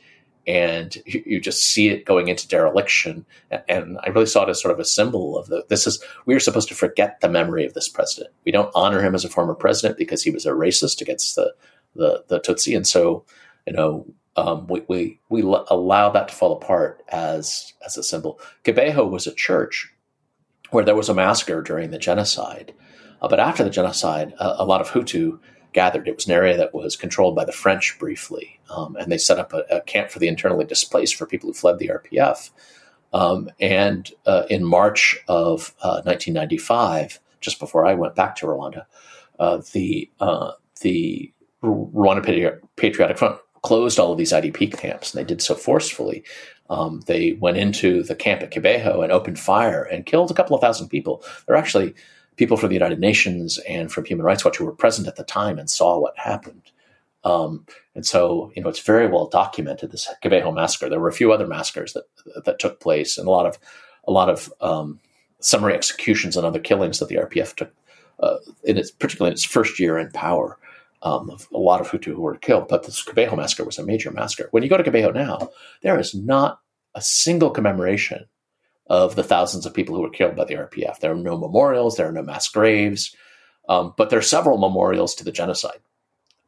[0.47, 3.25] and you, you, just see it going into dereliction.
[3.69, 6.35] And I really saw it as sort of a symbol of the, this is, we
[6.35, 8.33] are supposed to forget the memory of this president.
[8.45, 11.55] We don't honor him as a former president because he was a racist against the,
[11.95, 12.75] the, the Tutsi.
[12.75, 13.25] And so,
[13.67, 18.41] you know, um, we, we, we allow that to fall apart as, as a symbol.
[18.65, 19.93] Kibeho was a church
[20.71, 22.73] where there was a massacre during the genocide.
[23.21, 25.39] Uh, but after the genocide, uh, a lot of Hutu
[25.73, 26.09] gathered.
[26.09, 29.39] It was an area that was controlled by the French briefly, um, and they set
[29.39, 32.51] up a, a, camp for the internally displaced for people who fled the RPF.
[33.13, 38.85] Um, and uh, in March of uh, 1995, just before I went back to Rwanda,
[39.39, 45.27] uh, the uh, the Rwanda Patriotic Front closed all of these IDP camps, and they
[45.27, 46.25] did so forcefully.
[46.71, 50.55] Um, they went into the camp at Kibeho and opened fire and killed a couple
[50.55, 51.25] of thousand people.
[51.47, 51.95] There are actually
[52.41, 55.25] people from the United Nations and from Human Rights Watch who were present at the
[55.25, 56.63] time and saw what happened.
[57.23, 59.93] Um, and so, you know, it's very well documented.
[59.93, 60.89] This Kibeho massacre.
[60.89, 62.05] There were a few other massacres that
[62.47, 63.59] that took place, and a lot of
[64.09, 65.01] a lot of um,
[65.41, 67.75] summary executions and other killings that the RPF took
[68.21, 70.57] uh, in its particularly in its first year in power.
[71.03, 74.11] Um, a lot of Hutu who were killed, but the Kibeho massacre was a major
[74.11, 74.49] massacre.
[74.51, 75.51] When you go to Kibeho now,
[75.83, 76.61] there is not
[76.95, 78.27] a single commemoration
[78.91, 80.99] of the thousands of people who were killed by the RPF.
[80.99, 83.15] There are no memorials, there are no mass graves,
[83.69, 85.79] um, but there are several memorials to the genocide.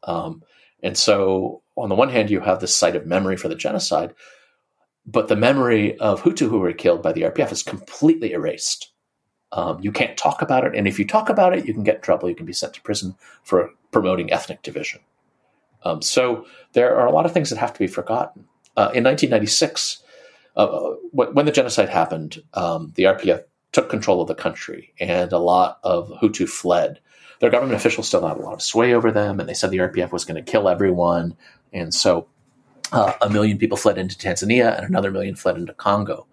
[0.03, 0.43] Um,
[0.83, 4.13] and so, on the one hand, you have this site of memory for the genocide,
[5.05, 8.91] but the memory of Hutu who were killed by the RPF is completely erased.
[9.53, 11.95] Um, you can't talk about it, and if you talk about it, you can get
[11.95, 12.27] in trouble.
[12.27, 14.99] You can be sent to prison for promoting ethnic division.
[15.85, 18.45] Um, so there are a lot of things that have to be forgotten.
[18.75, 20.02] Uh, in 1996,
[20.55, 25.39] uh, when the genocide happened, um, the RPF took control of the country, and a
[25.39, 26.99] lot of Hutu fled.
[27.39, 29.79] Their government officials still had a lot of sway over them, and they said the
[29.79, 31.35] RPF was going to kill everyone.
[31.73, 32.27] And so
[32.91, 36.27] uh, a million people fled into Tanzania, and another million fled into Congo.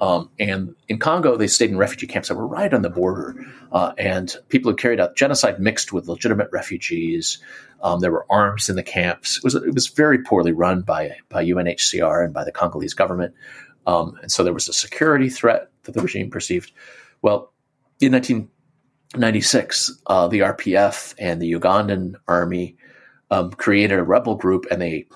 [0.00, 3.36] Um, and in Congo, they stayed in refugee camps that were right on the border.
[3.70, 7.38] Uh, and people who carried out genocide mixed with legitimate refugees.
[7.82, 9.36] Um, there were arms in the camps.
[9.36, 13.34] It was, it was very poorly run by, by UNHCR and by the Congolese government.
[13.86, 16.72] Um, and so there was a security threat that the regime perceived.
[17.22, 17.52] Well,
[18.00, 22.76] in 1996, uh, the RPF and the Ugandan army
[23.30, 25.06] um, created a rebel group and they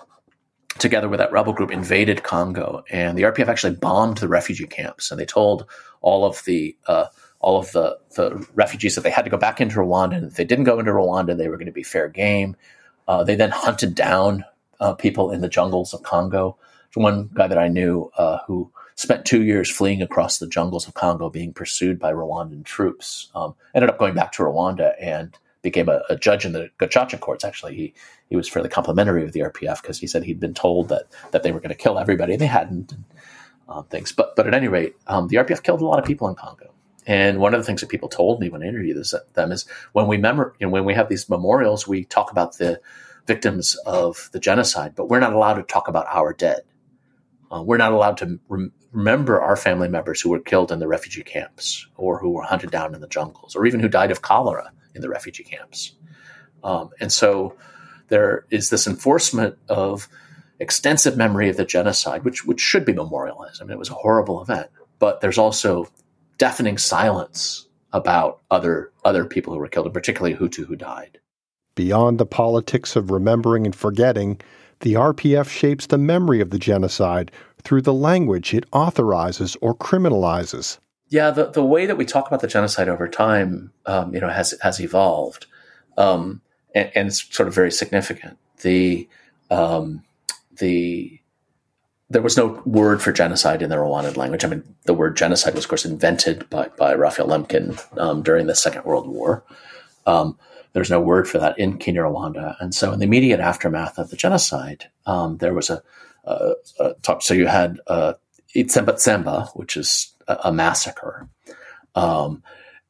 [0.78, 5.10] together with that rebel group, invaded Congo, and the RPF actually bombed the refugee camps.
[5.10, 5.66] And they told
[6.00, 7.06] all of the uh,
[7.40, 10.36] all of the, the refugees that they had to go back into Rwanda, and if
[10.36, 12.56] they didn't go into Rwanda, they were going to be fair game.
[13.06, 14.44] Uh, they then hunted down
[14.80, 16.56] uh, people in the jungles of Congo.
[16.94, 20.94] One guy that I knew uh, who spent two years fleeing across the jungles of
[20.94, 25.88] Congo, being pursued by Rwandan troops, um, ended up going back to Rwanda and became
[25.88, 27.44] a, a, judge in the Gacaca courts.
[27.44, 27.94] Actually, he
[28.34, 31.44] he was fairly complimentary of the RPF because he said he'd been told that that
[31.44, 32.92] they were going to kill everybody, and they hadn't.
[32.92, 33.04] And,
[33.68, 36.28] um, things, but but at any rate, um, the RPF killed a lot of people
[36.28, 36.74] in Congo.
[37.06, 39.66] And one of the things that people told me when I interviewed this, them is
[39.92, 42.80] when we remember, you know, when we have these memorials, we talk about the
[43.26, 46.62] victims of the genocide, but we're not allowed to talk about our dead.
[47.52, 50.88] Uh, we're not allowed to rem- remember our family members who were killed in the
[50.88, 54.22] refugee camps or who were hunted down in the jungles or even who died of
[54.22, 55.94] cholera in the refugee camps.
[56.64, 57.56] Um, and so
[58.08, 60.08] there is this enforcement of
[60.60, 63.60] extensive memory of the genocide, which which should be memorialized.
[63.60, 65.88] I mean, it was a horrible event, but there's also
[66.38, 71.20] deafening silence about other other people who were killed, and particularly Hutu who died.
[71.74, 74.40] Beyond the politics of remembering and forgetting,
[74.80, 80.78] the RPF shapes the memory of the genocide through the language it authorizes or criminalizes.
[81.08, 84.28] Yeah, the, the way that we talk about the genocide over time, um, you know,
[84.28, 85.46] has has evolved,
[85.96, 86.42] um,
[86.74, 88.38] and, and, it's sort of very significant.
[88.62, 89.08] The
[89.50, 90.02] um,
[90.58, 91.20] the
[92.10, 94.44] there was no word for genocide in the Rwandan language.
[94.44, 98.46] I mean, the word genocide was, of course, invented by by Raphael Lemkin um, during
[98.46, 99.44] the Second World War.
[100.06, 100.38] Um,
[100.72, 104.16] there's no word for that in Kinyarwanda, and so in the immediate aftermath of the
[104.16, 105.82] genocide, um, there was a,
[106.24, 107.22] a, a talk.
[107.22, 108.14] So you had uh,
[108.54, 111.28] Itsembatsemba, which is a, massacre.
[111.94, 112.42] Um,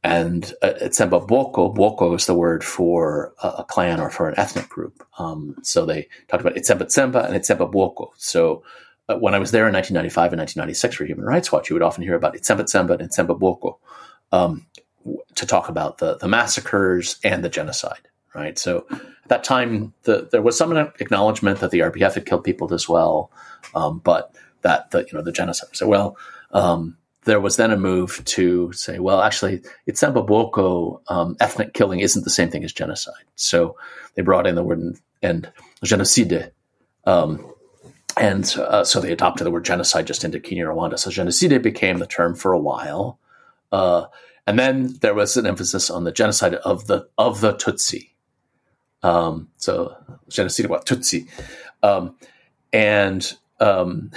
[0.05, 4.39] and uh, Tsemba Bwoko, Bwoko is the word for a, a, clan or for an
[4.39, 5.03] ethnic group.
[5.19, 8.11] Um, so they talked about Itsemba Tsemba and Itsemba Bwoko.
[8.19, 8.63] So
[9.09, 11.83] uh, when I was there in 1995 and 1996 for Human Rights Watch, you would
[11.83, 13.79] often hear about Itsemba Tsemba and Itsemba Bwoko
[14.31, 14.67] um,
[15.37, 18.59] to talk about the, the massacres and the genocide, right?
[18.59, 22.75] So at that time, the, there was some acknowledgement that the RPF had killed people
[22.75, 23.31] as well,
[23.75, 25.71] um, but that the, you know, the genocide.
[25.73, 26.19] So, well,
[26.51, 32.25] um, there was then a move to say, well, actually, Itsemba um, ethnic killing isn't
[32.25, 33.25] the same thing as genocide.
[33.37, 33.77] So
[34.15, 35.51] they brought in the word and,
[35.83, 36.53] genocide.
[37.07, 37.53] Um,
[38.17, 40.99] and uh, so they adopted the word genocide just into Kinyarwanda.
[40.99, 43.19] So genocide became the term for a while.
[43.73, 44.07] Uh,
[44.47, 48.11] and then there was an emphasis on the genocide of the of the Tutsi.
[49.03, 49.97] Um, so
[50.29, 51.29] genocide what Tutsi.
[51.83, 52.17] Um,
[52.73, 54.11] and um,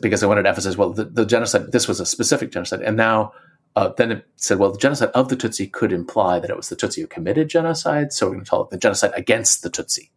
[0.00, 2.80] because I wanted to emphasize, well, the, the, genocide, this was a specific genocide.
[2.80, 3.32] And now,
[3.76, 6.68] uh, then it said, well, the genocide of the Tutsi could imply that it was
[6.68, 8.12] the Tutsi who committed genocide.
[8.12, 10.10] So we're going to call it the genocide against the Tutsi.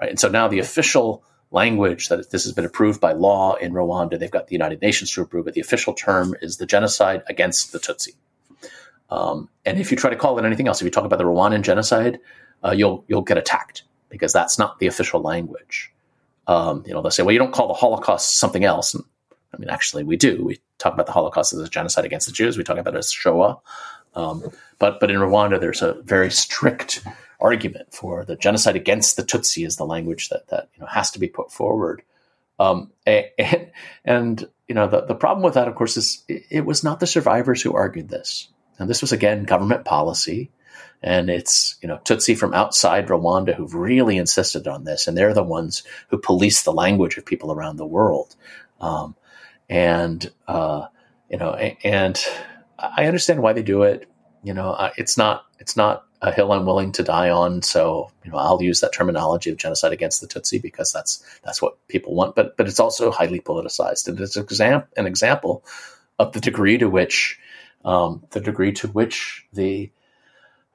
[0.00, 0.10] Right.
[0.10, 4.18] And so now the official language that this has been approved by law in Rwanda,
[4.18, 5.54] they've got the United Nations to approve it.
[5.54, 8.14] The official term is the genocide against the Tutsi.
[9.10, 11.24] Um, and if you try to call it anything else, if you talk about the
[11.24, 12.18] Rwandan genocide,
[12.64, 15.92] uh, you'll you'll get attacked because that's not the official language.
[16.46, 18.94] Um, you know, they'll say, well, you don't call the Holocaust something else.
[18.94, 19.04] And,
[19.54, 20.44] I mean, actually, we do.
[20.44, 22.58] We talk about the Holocaust as a genocide against the Jews.
[22.58, 23.58] We talk about it as Shoah.
[24.14, 27.04] Um, but but in Rwanda, there's a very strict
[27.40, 31.10] argument for the genocide against the Tutsi is the language that that you know has
[31.12, 32.02] to be put forward.
[32.58, 33.70] Um, and,
[34.04, 37.00] and you know the the problem with that, of course, is it, it was not
[37.00, 38.48] the survivors who argued this.
[38.78, 40.50] And this was again government policy.
[41.02, 45.08] And it's, you know, Tutsi from outside Rwanda who've really insisted on this.
[45.08, 48.34] And they're the ones who police the language of people around the world.
[48.80, 49.16] Um,
[49.68, 50.86] and, uh,
[51.28, 52.24] you know, and
[52.78, 54.08] I understand why they do it.
[54.44, 57.62] You know, it's not, it's not a hill I'm willing to die on.
[57.62, 61.60] So, you know, I'll use that terminology of genocide against the Tutsi because that's that's
[61.60, 62.36] what people want.
[62.36, 65.64] But but it's also highly politicized, and it's exam- an example
[66.18, 67.38] of the degree to which
[67.84, 69.90] um, the degree to which the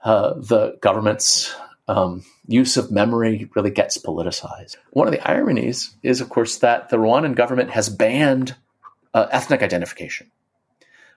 [0.03, 1.53] uh, the government's
[1.87, 4.77] um, use of memory really gets politicized.
[4.91, 8.55] One of the ironies is, of course, that the Rwandan government has banned
[9.13, 10.31] uh, ethnic identification.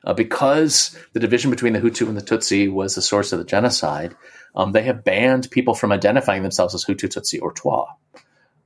[0.03, 3.45] Uh, because the division between the Hutu and the Tutsi was the source of the
[3.45, 4.17] genocide,
[4.55, 7.87] um, they have banned people from identifying themselves as Hutu, Tutsi, or Twa.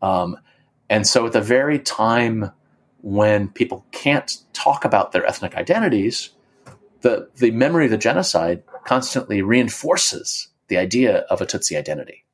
[0.00, 0.38] Um,
[0.88, 2.52] and so, at the very time
[3.02, 6.30] when people can't talk about their ethnic identities,
[7.00, 12.24] the, the memory of the genocide constantly reinforces the idea of a Tutsi identity,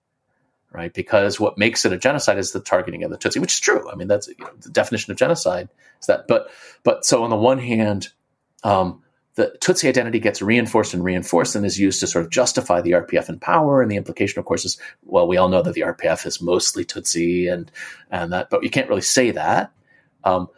[0.72, 0.92] right?
[0.92, 3.90] Because what makes it a genocide is the targeting of the Tutsi, which is true.
[3.90, 5.68] I mean, that's you know, the definition of genocide
[6.00, 6.26] is that.
[6.28, 6.48] But
[6.82, 8.08] but so on the one hand,
[8.62, 9.02] um,
[9.34, 12.92] the Tutsi identity gets reinforced and reinforced and is used to sort of justify the
[12.92, 13.82] RPF in power.
[13.82, 16.84] And the implication, of course, is well, we all know that the RPF is mostly
[16.84, 17.70] Tutsi and
[18.10, 19.72] and that, but you can't really say that.
[20.24, 20.48] Um,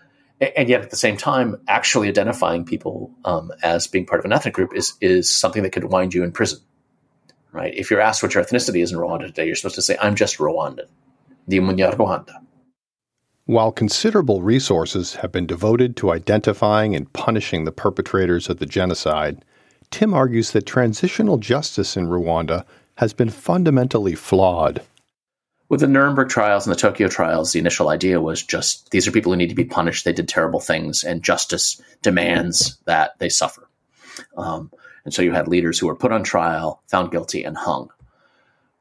[0.57, 4.33] and yet, at the same time, actually identifying people um, as being part of an
[4.33, 6.61] ethnic group is is something that could wind you in prison,
[7.53, 7.75] right?
[7.75, 10.15] If you're asked what your ethnicity is in Rwanda today, you're supposed to say, "I'm
[10.15, 10.89] just Rwandan."
[11.49, 12.35] Ndi Umunyarwanda.
[13.47, 19.45] While considerable resources have been devoted to identifying and punishing the perpetrators of the genocide,
[19.91, 22.65] Tim argues that transitional justice in Rwanda
[22.97, 24.81] has been fundamentally flawed.
[25.73, 29.11] With the Nuremberg trials and the Tokyo trials, the initial idea was just these are
[29.11, 30.05] people who need to be punished.
[30.05, 33.67] They did terrible things, and justice demands that they suffer.
[34.37, 34.71] Um,
[35.07, 37.89] and so you had leaders who were put on trial, found guilty, and hung.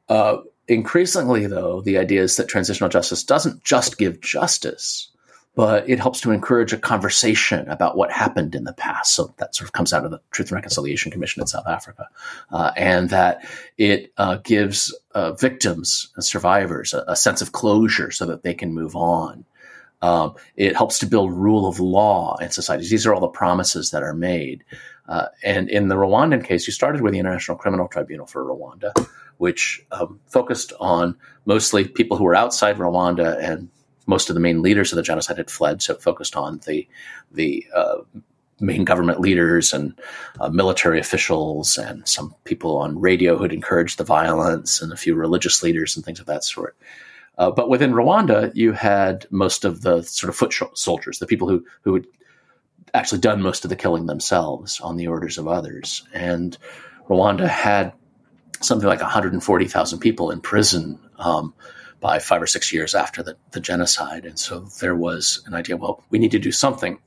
[0.06, 5.11] Uh, increasingly, though, the idea is that transitional justice doesn't just give justice,
[5.54, 9.14] but it helps to encourage a conversation about what happened in the past.
[9.14, 12.08] So that sort of comes out of the Truth and Reconciliation Commission in South Africa,
[12.50, 13.46] uh, and that
[13.76, 18.54] it uh, gives uh, victims and survivors a, a, sense of closure so that they
[18.54, 19.44] can move on.
[20.00, 22.90] Um, it helps to build rule of law in societies.
[22.90, 24.64] These are all the promises that are made.
[25.06, 28.92] Uh, and in the Rwandan case, you started with the International Criminal Tribunal for Rwanda,
[29.36, 33.68] which um, focused on mostly people who were outside Rwanda, and
[34.06, 35.82] most of the main leaders of the genocide had fled.
[35.82, 36.88] So it focused on the
[37.30, 37.98] the uh,
[38.60, 39.98] main government leaders and
[40.40, 45.14] uh, military officials, and some people on radio who'd encouraged the violence, and a few
[45.14, 46.76] religious leaders and things of that sort.
[47.38, 51.48] Uh, but within Rwanda, you had most of the sort of foot soldiers, the people
[51.48, 52.06] who who had
[52.94, 56.06] actually done most of the killing themselves on the orders of others.
[56.12, 56.56] And
[57.08, 57.92] Rwanda had
[58.60, 61.54] something like 140,000 people in prison um,
[62.02, 64.26] by five or six years after the, the, genocide.
[64.26, 66.98] And so there was an idea, well, we need to do something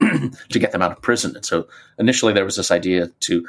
[0.50, 1.36] to get them out of prison.
[1.36, 1.68] And so
[2.00, 3.46] initially there was this idea to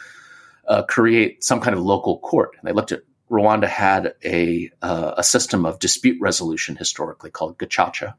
[0.66, 2.56] uh, create some kind of local court.
[2.58, 7.58] And they looked at Rwanda had a, uh, a system of dispute resolution historically called
[7.58, 8.14] gacaca.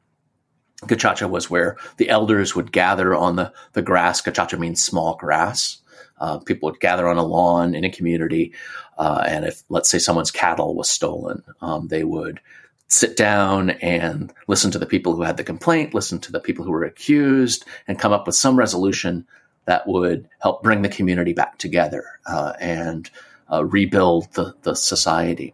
[0.84, 4.22] Gacaca was where the elders would gather on the, the grass.
[4.22, 5.80] Gacaca means small grass.
[6.18, 8.54] Uh, people would gather on a lawn in a community,
[8.98, 12.40] uh, and if, let's say, someone's cattle was stolen, um, they would
[12.88, 16.64] sit down and listen to the people who had the complaint, listen to the people
[16.64, 19.28] who were accused, and come up with some resolution
[19.66, 23.10] that would help bring the community back together uh, and
[23.52, 25.54] uh, rebuild the, the society.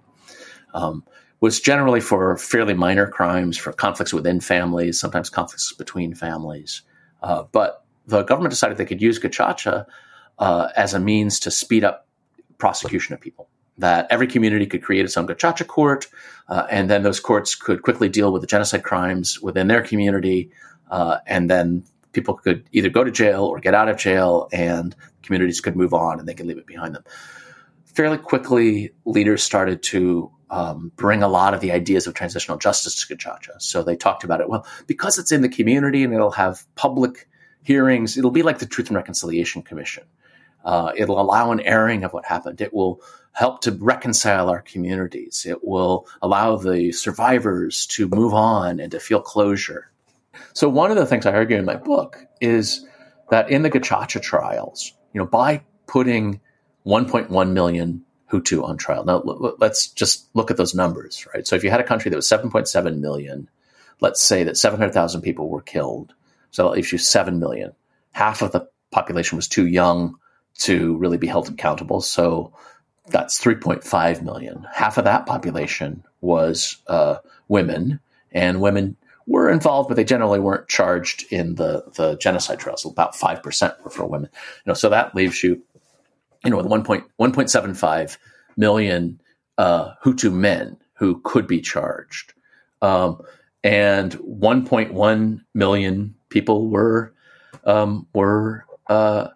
[0.74, 1.04] Um,
[1.40, 6.84] was generally for fairly minor crimes, for conflicts within families, sometimes conflicts between families.
[7.22, 9.86] Uh, but the government decided they could use gacaca
[10.40, 12.08] uh, as a means to speed up
[12.58, 13.50] prosecution of people.
[13.80, 16.08] That every community could create its own gacaca court,
[16.48, 20.52] uh, and then those courts could quickly deal with the genocide crimes within their community,
[20.92, 24.96] uh, and then people could either go to jail or get out of jail, and
[25.24, 27.04] communities could move on and they could leave it behind them.
[27.86, 32.96] Fairly quickly, leaders started to um, bring a lot of the ideas of transitional justice
[32.96, 33.60] to gacaca.
[33.60, 34.50] So they talked about it.
[34.50, 37.28] Well, because it's in the community and it'll have public
[37.64, 40.04] hearings, it'll be like the Truth and Reconciliation Commission.
[40.64, 42.62] Uh, it'll allow an airing of what happened.
[42.62, 43.02] It will
[43.34, 45.46] help to reconcile our communities.
[45.48, 49.92] It will allow the survivors to move on and to feel closure.
[50.54, 52.86] So one of the things I argue in my book is
[53.30, 56.42] that in the Gacaca trials, you know, by putting
[56.86, 59.06] 1.1 million Hutu on trial.
[59.06, 59.22] Now
[59.60, 61.46] let's just look at those numbers, right?
[61.46, 63.50] So if you had a country that was 7.7 million,
[64.00, 66.14] let's say that 700,000 people were killed.
[66.52, 67.74] So that leaves you 7 million.
[68.12, 70.16] Half of the population was too young
[70.60, 72.02] to really be held accountable.
[72.02, 72.54] So
[73.08, 74.66] that's 3.5 million.
[74.74, 78.00] Half of that population was uh, women,
[78.32, 78.96] and women
[79.28, 82.86] were involved, but they generally weren't charged in the, the genocide trials.
[82.86, 84.30] About 5% were for women.
[84.34, 85.62] You know, so that leaves you,
[86.44, 88.18] you know, with 1.1.75
[88.58, 89.22] million
[89.58, 92.34] uh, Hutu men who could be charged.
[92.82, 93.22] Um,
[93.64, 97.14] and 1.1 million people were
[97.66, 99.30] um, were uh,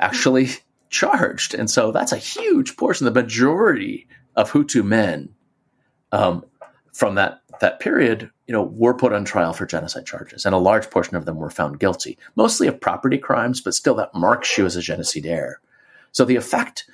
[0.00, 0.48] actually
[0.90, 3.04] charged, and so that's a huge portion.
[3.04, 5.30] The majority of Hutu men
[6.12, 6.44] um,
[6.92, 10.58] from that that period, you know, were put on trial for genocide charges, and a
[10.58, 14.56] large portion of them were found guilty, mostly of property crimes, but still that marks
[14.56, 15.54] you as a genocidaire.
[16.12, 16.84] So the effect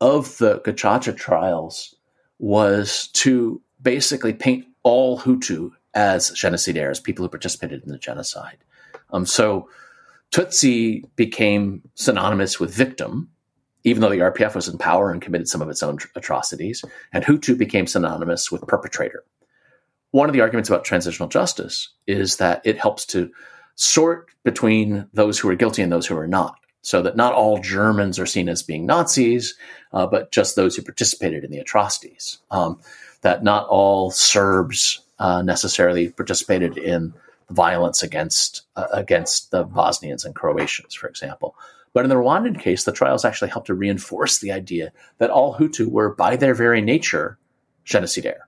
[0.00, 1.94] of the Gacaca trials
[2.38, 8.58] was to basically paint all Hutu as genocidaires, people who participated in the genocide.
[9.10, 9.68] Um, so
[10.32, 13.28] Tutsi became synonymous with victim,
[13.84, 17.24] even though the RPF was in power and committed some of its own atrocities, and
[17.24, 19.24] Hutu became synonymous with perpetrator.
[20.10, 23.30] One of the arguments about transitional justice is that it helps to
[23.74, 27.58] sort between those who are guilty and those who are not, so that not all
[27.58, 29.54] Germans are seen as being Nazis,
[29.92, 32.38] uh, but just those who participated in the atrocities.
[32.50, 32.80] Um,
[33.22, 37.14] that not all Serbs uh, necessarily participated in
[37.50, 41.54] violence against uh, against the Bosnians and Croatians, for example.
[41.94, 45.54] But in the Rwandan case, the trials actually helped to reinforce the idea that all
[45.54, 47.38] Hutu were, by their very nature,
[47.86, 48.40] genocidaire.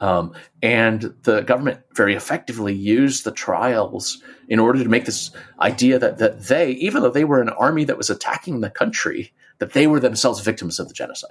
[0.00, 5.30] Um, and the government very effectively used the trials in order to make this
[5.60, 9.32] idea that, that they, even though they were an army that was attacking the country,
[9.58, 11.30] that they were themselves victims of the genocide.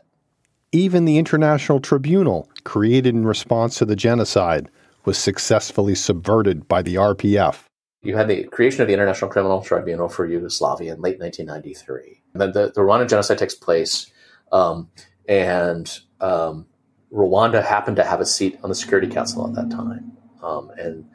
[0.71, 4.69] Even the International Tribunal, created in response to the genocide,
[5.03, 7.63] was successfully subverted by the RPF.
[8.03, 12.21] You had the creation of the International Criminal Tribunal for Yugoslavia in late 1993.
[12.33, 14.11] And then the, the Rwandan genocide takes place,
[14.51, 14.89] um,
[15.27, 16.65] and um,
[17.13, 20.11] Rwanda happened to have a seat on the Security Council at that time.
[20.41, 21.05] Um, and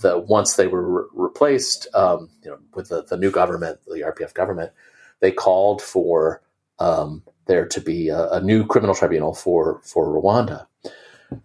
[0.00, 4.00] the once they were re- replaced, um, you know, with the, the, new government, the
[4.00, 4.72] RPF government,
[5.20, 6.42] they called for
[6.78, 10.66] um, there to be a, a, new criminal tribunal for for Rwanda.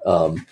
[0.05, 0.45] Um,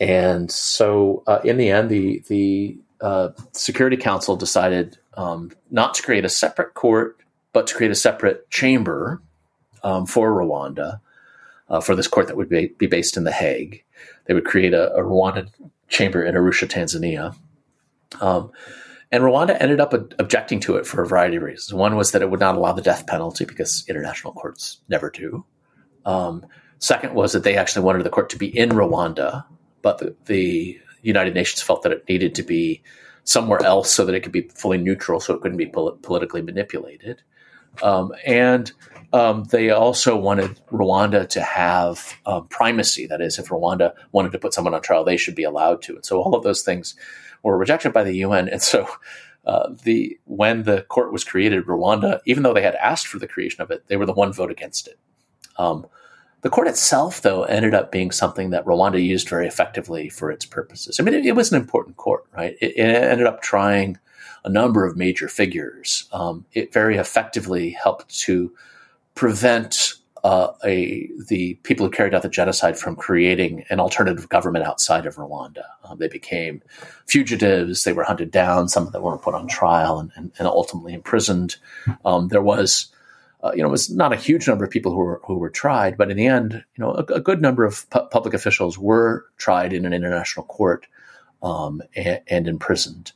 [0.00, 6.02] and so, uh, in the end, the the uh, Security Council decided um, not to
[6.02, 7.18] create a separate court,
[7.52, 9.22] but to create a separate chamber
[9.82, 11.00] um, for Rwanda,
[11.68, 13.84] uh, for this court that would be, be, based in The Hague.
[14.26, 15.50] They would create a, a Rwandan
[15.88, 17.36] chamber in Arusha, Tanzania.
[18.20, 18.50] Um,
[19.10, 21.72] and Rwanda ended up objecting to it for a variety of reasons.
[21.72, 25.44] One was that it would not allow the death penalty because international courts never do.
[26.04, 26.46] Um,
[26.78, 29.44] second was that they actually wanted the court to be in Rwanda,
[29.82, 32.82] but the, the, United Nations felt that it needed to be
[33.24, 36.42] somewhere else so that it could be fully neutral, so it couldn't be pol- politically
[36.42, 37.22] manipulated.
[37.82, 38.72] Um, and
[39.12, 43.06] um, they also wanted Rwanda to have um, primacy.
[43.06, 45.94] That is, if Rwanda wanted to put someone on trial, they should be allowed to.
[45.96, 46.94] And so all of those things
[47.42, 48.48] were rejected by the UN.
[48.48, 48.88] And so
[49.46, 53.28] uh, the when the court was created, Rwanda, even though they had asked for the
[53.28, 54.98] creation of it, they were the one vote against it.
[56.42, 60.44] The court itself, though, ended up being something that Rwanda used very effectively for its
[60.44, 60.98] purposes.
[60.98, 62.56] I mean, it, it was an important court, right?
[62.60, 63.98] It, it, ended up trying
[64.44, 66.08] a number of major figures.
[66.12, 68.52] Um, it very effectively helped to
[69.16, 74.64] prevent uh, a, the people who carried out the genocide from creating an alternative government
[74.64, 75.64] outside of Rwanda.
[75.84, 76.62] Um, they became
[77.06, 77.84] fugitives.
[77.84, 78.68] They were hunted down.
[78.68, 81.56] Some of them were put on trial and, and, and ultimately imprisoned.
[82.04, 82.88] Um, there was
[83.42, 85.50] uh, you know, it was not a huge number of people who were who were
[85.50, 88.78] tried, but in the end, you know, a, a good number of pu- public officials
[88.78, 90.86] were tried in an international court
[91.42, 93.12] um, and, and, imprisoned.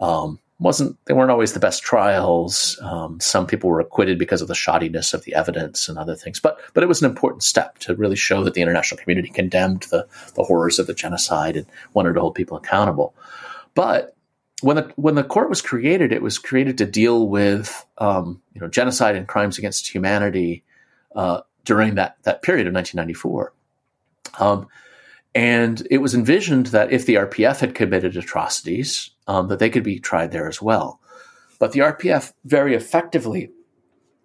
[0.00, 2.78] Um, wasn't they weren't always the best trials.
[2.80, 6.40] Um, some people were acquitted because of the shoddiness of the evidence and other things,
[6.40, 9.82] but but it was an important step to really show that the international community condemned
[9.90, 13.14] the the horrors of the genocide and wanted to hold people accountable.
[13.74, 14.15] But
[14.62, 18.60] when the when the court was created, it was created to deal with um, you
[18.60, 20.64] know genocide and crimes against humanity
[21.14, 23.52] uh, during that that period of 1994.
[24.38, 24.68] Um,
[25.34, 29.82] and it was envisioned that if the RPF had committed atrocities, um, that they could
[29.82, 31.00] be tried there as well.
[31.58, 33.50] But the RPF very effectively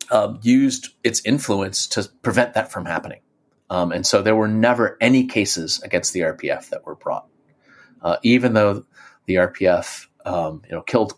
[0.09, 3.21] um, used its influence to prevent that from happening.
[3.69, 7.27] Um, and so there were never any cases against the RPF that were brought,
[8.01, 8.85] uh, even though
[9.25, 11.13] the RPF um, you know, killed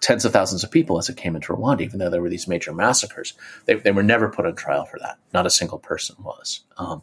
[0.00, 2.48] tens of thousands of people as it came into Rwanda, even though there were these
[2.48, 3.34] major massacres.
[3.66, 5.18] They, they were never put on trial for that.
[5.32, 6.60] Not a single person was.
[6.78, 7.02] Um,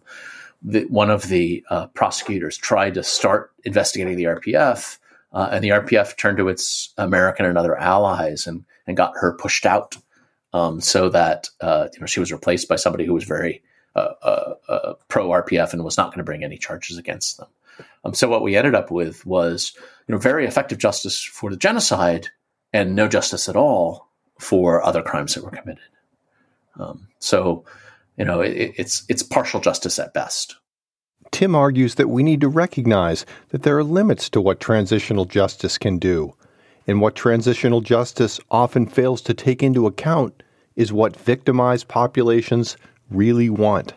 [0.61, 4.97] the, one of the uh, prosecutors tried to start investigating the RPF,
[5.31, 9.33] uh, and the RPF turned to its American and other allies and, and got her
[9.33, 9.95] pushed out
[10.53, 13.61] um, so that uh, you know, she was replaced by somebody who was very
[13.95, 17.47] uh, uh, uh pro RPF and was not going to bring any charges against them.
[18.03, 19.73] Um, so what we ended up with was
[20.10, 22.28] you know very effective justice for the genocide
[22.74, 25.84] and no justice at all for other crimes that were committed.
[26.80, 27.64] Um, so
[28.18, 30.55] you know it, it's it's partial justice at best.
[31.32, 35.78] Tim argues that we need to recognize that there are limits to what transitional justice
[35.78, 36.34] can do,
[36.88, 40.41] and what transitional justice often fails to take into account
[40.76, 42.78] is what victimized populations
[43.12, 43.93] really want.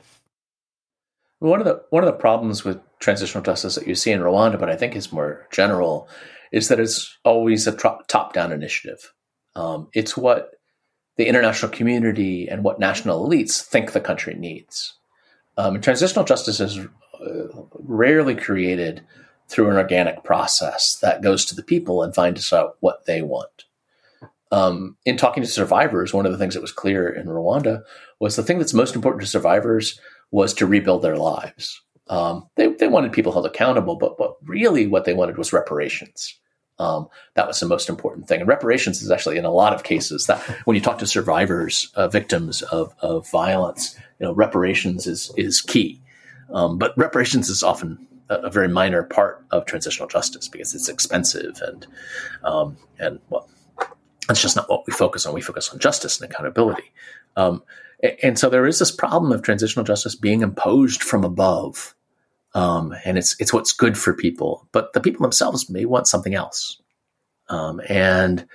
[1.39, 4.59] One of the one of the problems with transitional justice that you see in Rwanda,
[4.59, 6.09] but I think is more general,
[6.53, 9.13] is that it's always a top down initiative.
[9.55, 10.53] Um, it's what
[11.17, 14.95] the international community and what national elites think the country needs.
[15.59, 19.03] Um, transitional justice is uh, rarely created
[19.49, 23.65] through an organic process that goes to the people and finds out what they want.
[24.51, 27.83] Um, in talking to survivors, one of the things that was clear in Rwanda
[28.21, 29.99] was the thing that's most important to survivors
[30.31, 31.83] was to rebuild their lives.
[32.09, 36.39] Um, they, they wanted people held accountable, but, but really what they wanted was reparations.
[36.79, 38.41] Um, that was the most important thing.
[38.41, 41.93] And reparations is actually, in a lot of cases, that when you talk to survivors,
[41.95, 46.01] uh, victims of, of violence, you know, reparations is is key.
[46.53, 50.89] Um, but reparations is often a, a, very minor part of transitional justice because it's
[50.89, 51.87] expensive and
[52.43, 53.49] um, and well,
[54.29, 55.35] that's just not what we focus on.
[55.35, 56.93] We focus on justice and accountability.
[58.23, 61.95] And so there is this problem of transitional justice being imposed from above.
[62.55, 66.35] Um, and it's it's what's good for people, but the people themselves may want something
[66.35, 66.81] else.
[67.49, 68.47] Um, and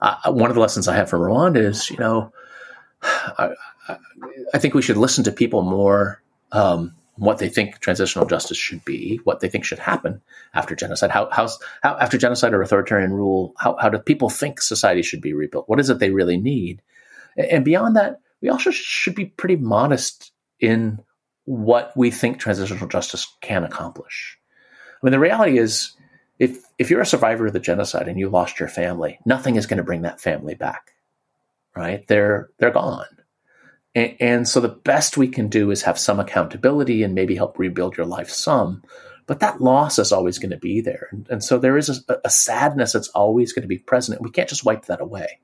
[0.00, 2.32] uh, one of the lessons I have from Rwanda is, you know,
[3.02, 3.50] I,
[4.52, 8.84] I think we should listen to people more um, what they think transitional justice should
[8.84, 10.20] be, what they think should happen
[10.54, 11.10] after genocide.
[11.10, 11.48] How, how
[11.82, 15.68] after genocide or authoritarian rule, how, how do people think society should be rebuilt?
[15.68, 16.82] What is it they really need?
[17.36, 20.98] And beyond that, we also should be pretty modest in
[21.44, 24.38] what we think transitional justice can accomplish.
[25.02, 25.94] I mean, the reality is,
[26.38, 29.66] if if you're a survivor of the genocide and you lost your family, nothing is
[29.66, 30.92] going to bring that family back.
[31.74, 32.06] Right?
[32.08, 33.06] They're they're gone.
[33.94, 37.58] And, and so the best we can do is have some accountability and maybe help
[37.58, 38.82] rebuild your life some.
[39.26, 41.08] But that loss is always going to be there.
[41.10, 44.18] And, and so there is a, a sadness that's always going to be present.
[44.18, 45.40] And we can't just wipe that away.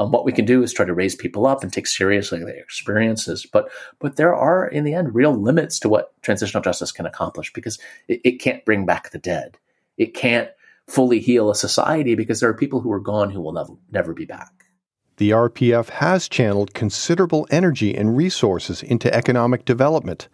[0.00, 2.54] Um, what we can do is try to raise people up and take seriously their
[2.54, 3.44] experiences.
[3.44, 7.52] But but there are in the end real limits to what transitional justice can accomplish
[7.52, 7.78] because
[8.08, 9.58] it, it can't bring back the dead.
[9.98, 10.48] It can't
[10.88, 14.14] fully heal a society because there are people who are gone who will never never
[14.14, 14.64] be back.
[15.18, 20.28] The RPF has channeled considerable energy and resources into economic development,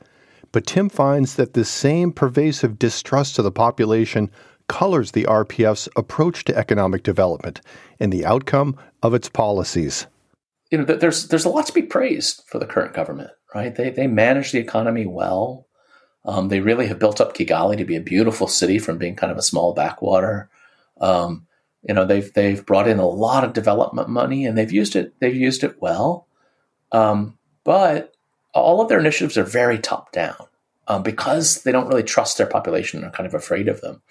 [0.53, 4.31] but Tim finds that this same pervasive distrust of the population
[4.69, 7.61] colors the RPF's approach to economic development
[8.01, 10.07] and the outcome of its policies.
[10.71, 13.75] You know, there's there's a lot to be praised for the current government, right?
[13.75, 15.67] They they manage the economy well.
[16.25, 19.31] Um, they really have built up Kigali to be a beautiful city from being kind
[19.31, 20.51] of a small backwater.
[21.01, 21.47] Um,
[21.83, 25.15] you know, they've they've brought in a lot of development money and they've used it
[25.21, 26.27] they've used it well,
[26.91, 28.13] um, but
[28.53, 30.47] all of their initiatives are very top down
[30.89, 34.03] um, because they don't really trust their population and are kind of afraid of them.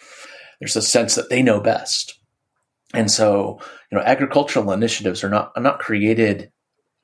[0.59, 2.19] There's a sense that they know best,
[2.93, 3.59] and so
[3.91, 6.51] you know, agricultural initiatives are not are not created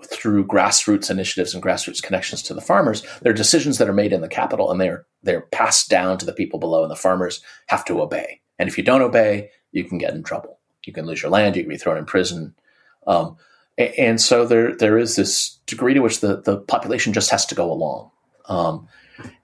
[0.04, 3.06] through grassroots initiatives and grassroots connections to the farmers.
[3.22, 6.34] They're decisions that are made in the capital and they're they're passed down to the
[6.34, 8.41] people below, and the farmers have to obey.
[8.58, 11.56] And if you don't obey, you can get in trouble you can lose your land,
[11.56, 12.56] you can be thrown in prison.
[13.08, 13.38] Um,
[13.78, 17.56] and, so there there is this degree to which the, the population just has to
[17.56, 18.12] go along.
[18.45, 18.88] Um,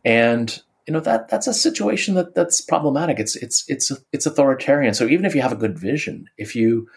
[0.05, 3.19] and you know that that's a situation that that's problematic.
[3.19, 4.93] It's it's it's it's authoritarian.
[4.93, 6.87] So even if you have a good vision, if you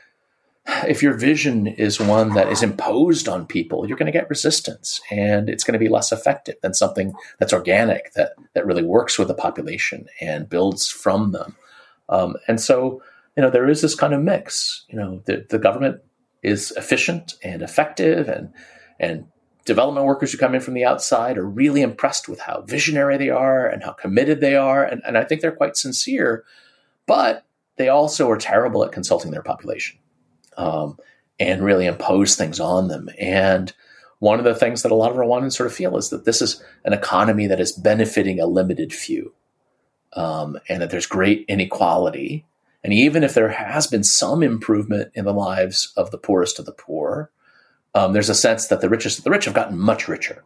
[0.86, 5.00] if your vision is one that is imposed on people, you're going to get resistance,
[5.10, 9.18] and it's going to be less effective than something that's organic that that really works
[9.18, 11.56] with the population and builds from them.
[12.08, 13.02] Um, and so
[13.36, 14.84] you know, there is this kind of mix.
[14.88, 16.02] You know, the, the government
[16.42, 18.52] is efficient and effective and
[18.98, 19.24] and
[19.64, 23.30] development workers who come in from the outside are really impressed with how visionary they
[23.30, 24.84] are and how committed they are.
[24.84, 26.44] And, and I think they're quite sincere,
[27.06, 27.44] but
[27.76, 29.98] they also are terrible at consulting their population
[30.56, 30.98] um,
[31.38, 33.08] and really impose things on them.
[33.18, 33.72] And
[34.18, 36.42] one of the things that a lot of Rwandans sort of feel is that this
[36.42, 39.34] is an economy that is benefiting a limited few
[40.14, 42.44] um, and that there's great inequality
[42.82, 46.66] and even if there has been some improvement in the lives of the poorest of
[46.66, 47.30] the poor,
[47.94, 50.44] um, there's a sense that the richest of the rich have gotten much richer.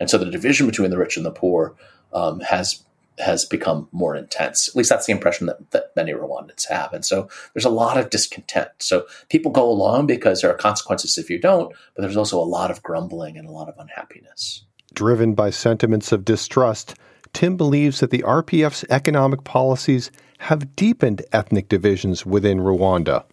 [0.00, 1.74] And so the division between the rich and the poor
[2.12, 2.82] um, has
[3.18, 4.68] has become more intense.
[4.68, 6.92] At least that's the impression that, that many Rwandans have.
[6.92, 8.68] And so there's a lot of discontent.
[8.78, 12.44] So people go along because there are consequences if you don't, but there's also a
[12.44, 14.64] lot of grumbling and a lot of unhappiness.
[14.92, 16.94] Driven by sentiments of distrust,
[17.32, 23.24] Tim believes that the RPF's economic policies have deepened ethnic divisions within Rwanda.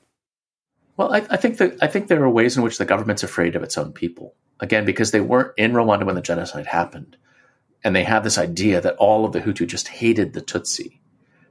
[0.98, 3.56] Well, I, I, think that I think there are ways in which the government's afraid
[3.56, 4.36] of its own people.
[4.60, 7.18] Again, because they weren't in Rwanda when the genocide happened,
[7.84, 11.00] and they have this idea that all of the Hutu just hated the Tutsi.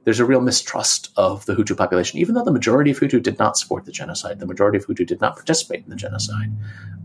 [0.03, 3.39] There's a real mistrust of the Hutu population, even though the majority of Hutu did
[3.39, 4.39] not support the genocide.
[4.39, 6.51] The majority of Hutu did not participate in the genocide.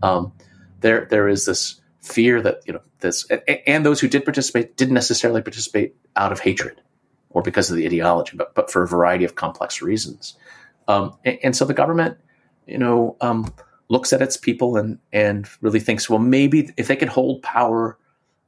[0.03, 0.33] Um,
[0.81, 3.27] there, there is this fear that you know this,
[3.67, 6.81] and those who did participate didn't necessarily participate out of hatred
[7.31, 10.37] or because of the ideology, but but for a variety of complex reasons.
[10.87, 12.17] Um, and, and, so the government,
[12.69, 13.53] you know, um,
[13.89, 17.99] looks at its people and and really thinks, well, maybe if they can hold power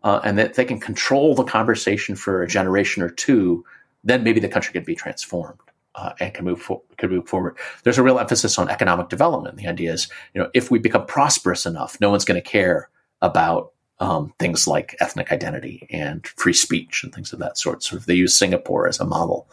[0.02, 3.64] uh, and that they can control the conversation for a generation or two,
[4.04, 5.58] then maybe the country can be transformed.
[5.96, 7.56] Uh, and can move for, can move forward.
[7.82, 9.56] There's a real emphasis on economic development.
[9.56, 12.88] The idea is, you know, if we become prosperous enough, no one's going to care
[13.20, 17.82] about um, things like ethnic identity and free speech and things of that sort.
[17.82, 19.48] So they use Singapore as a model.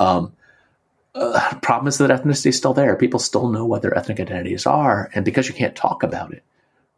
[0.00, 0.32] Um,
[1.62, 2.96] problem is that ethnicity is still there.
[2.96, 6.42] People still know what their ethnic identities are, and because you can't talk about it,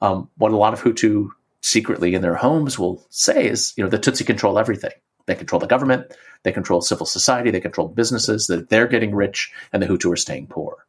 [0.00, 1.30] um, what a lot of Hutu
[1.62, 4.92] secretly in their homes will say is, you know, the Tutsi control everything.
[5.26, 6.12] They control the government,
[6.42, 8.46] they control civil society, they control businesses.
[8.46, 10.86] That they're getting rich, and the Hutu are staying poor.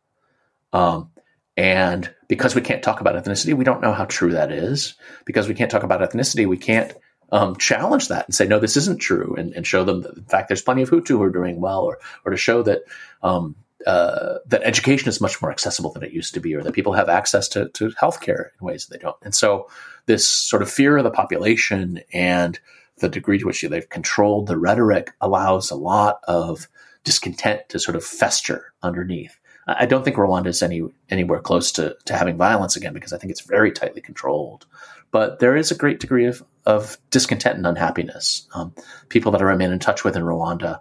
[0.73, 1.11] Um,
[1.57, 4.95] and because we can't talk about ethnicity, we don't know how true that is.
[5.25, 6.93] Because we can't talk about ethnicity, we can't
[7.31, 10.23] um, challenge that and say, no, this isn't true, and, and, show them that, in
[10.23, 12.83] fact, there's plenty of Hutu who are doing well, or, or to show that
[13.23, 13.55] um,
[13.87, 16.93] uh, that education is much more accessible than it used to be, or that people
[16.93, 19.17] have access to, to healthcare in ways that they don't.
[19.21, 19.69] And so,
[20.07, 22.59] this sort of fear of the population and
[22.97, 26.67] the degree to which they've controlled the rhetoric allows a lot of
[27.03, 29.39] discontent to sort of fester underneath.
[29.67, 33.17] I don't think Rwanda is any anywhere close to, to having violence again because I
[33.17, 34.65] think it's very tightly controlled.
[35.11, 38.47] But there is a great degree of, of discontent and unhappiness.
[38.53, 38.73] Um,
[39.09, 40.79] people that I remain in touch with in Rwanda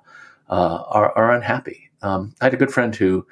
[0.49, 1.91] uh, are, are unhappy.
[2.03, 3.27] Um, I had a good friend who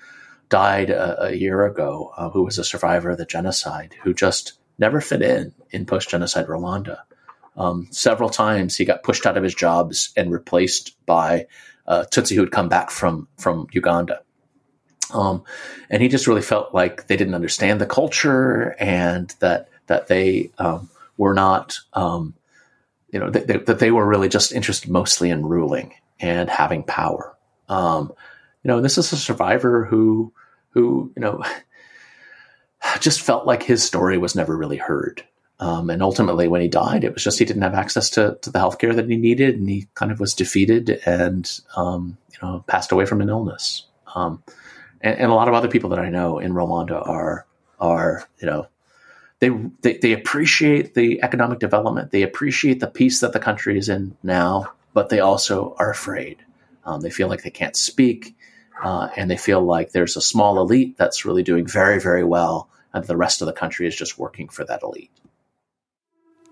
[0.48, 4.54] died a, a year ago, uh, who was a survivor of the genocide, who just
[4.78, 6.98] never fit in in post genocide Rwanda.
[7.56, 11.46] Um, several times he got pushed out of his jobs and replaced by
[11.86, 14.20] uh, Tutsi who had come back from from Uganda.
[15.12, 15.42] Um,
[15.88, 20.50] and he just really felt like they didn't understand the culture and that that they
[20.58, 22.34] um, were not, um,
[23.10, 27.36] you know, that, that, they were really just interested mostly in ruling and having power.
[27.68, 28.12] Um,
[28.62, 30.32] you know, this is a survivor who
[30.70, 31.42] who you know
[33.00, 35.24] just felt like his story was never really heard.
[35.60, 38.50] Um, and ultimately, when he died, it was just he didn't have access to, to
[38.50, 42.64] the healthcare that he needed, and he kind of was defeated and um, you know
[42.68, 43.84] passed away from an illness.
[44.14, 44.42] Um,
[45.00, 47.46] and, and, a lot of other people that I know in Rwanda are
[47.80, 48.68] are you know
[49.40, 49.50] they,
[49.82, 54.16] they they appreciate the economic development, they appreciate the peace that the country is in
[54.22, 56.38] now, but they also are afraid.
[56.84, 58.36] Um, they feel like they can't speak,
[58.82, 62.68] uh, and they feel like there's a small elite that's really doing very very well,
[62.92, 65.12] and the rest of the country is just working for that elite.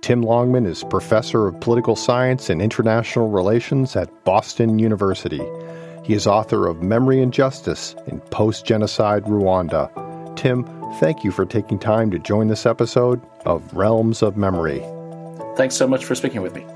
[0.02, 5.42] Tim Longman is professor of political science and international relations at Boston University.
[6.04, 10.05] He is author of Memory and Justice in Post Genocide Rwanda.
[10.36, 10.64] Tim,
[11.00, 14.82] thank you for taking time to join this episode of Realms of Memory.
[15.56, 16.66] Thanks so much for speaking with me.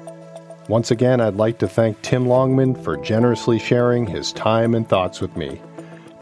[0.69, 5.21] Once again, I'd like to thank Tim Longman for generously sharing his time and thoughts
[5.21, 5.61] with me.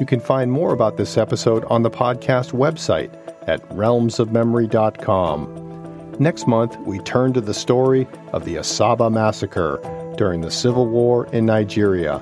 [0.01, 3.14] You can find more about this episode on the podcast website
[3.49, 6.16] at realmsofmemory.com.
[6.18, 9.78] Next month, we turn to the story of the Asaba Massacre
[10.16, 12.20] during the Civil War in Nigeria.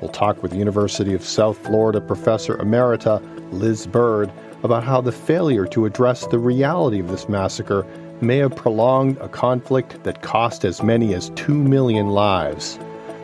[0.00, 3.20] We'll talk with University of South Florida professor emerita
[3.52, 4.32] Liz Bird
[4.62, 7.86] about how the failure to address the reality of this massacre
[8.20, 12.78] may have prolonged a conflict that cost as many as 2 million lives.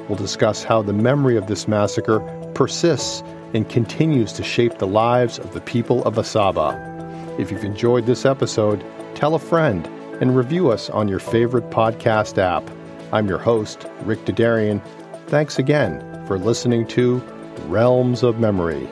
[0.08, 2.20] We'll discuss how the memory of this massacre
[2.54, 3.22] persists
[3.54, 6.76] and continues to shape the lives of the people of Asaba.
[7.38, 8.84] If you've enjoyed this episode,
[9.14, 9.86] tell a friend
[10.20, 12.68] and review us on your favorite podcast app.
[13.12, 14.82] I'm your host, Rick Dadarian.
[15.28, 17.18] Thanks again for listening to
[17.68, 18.88] Realms of Memory.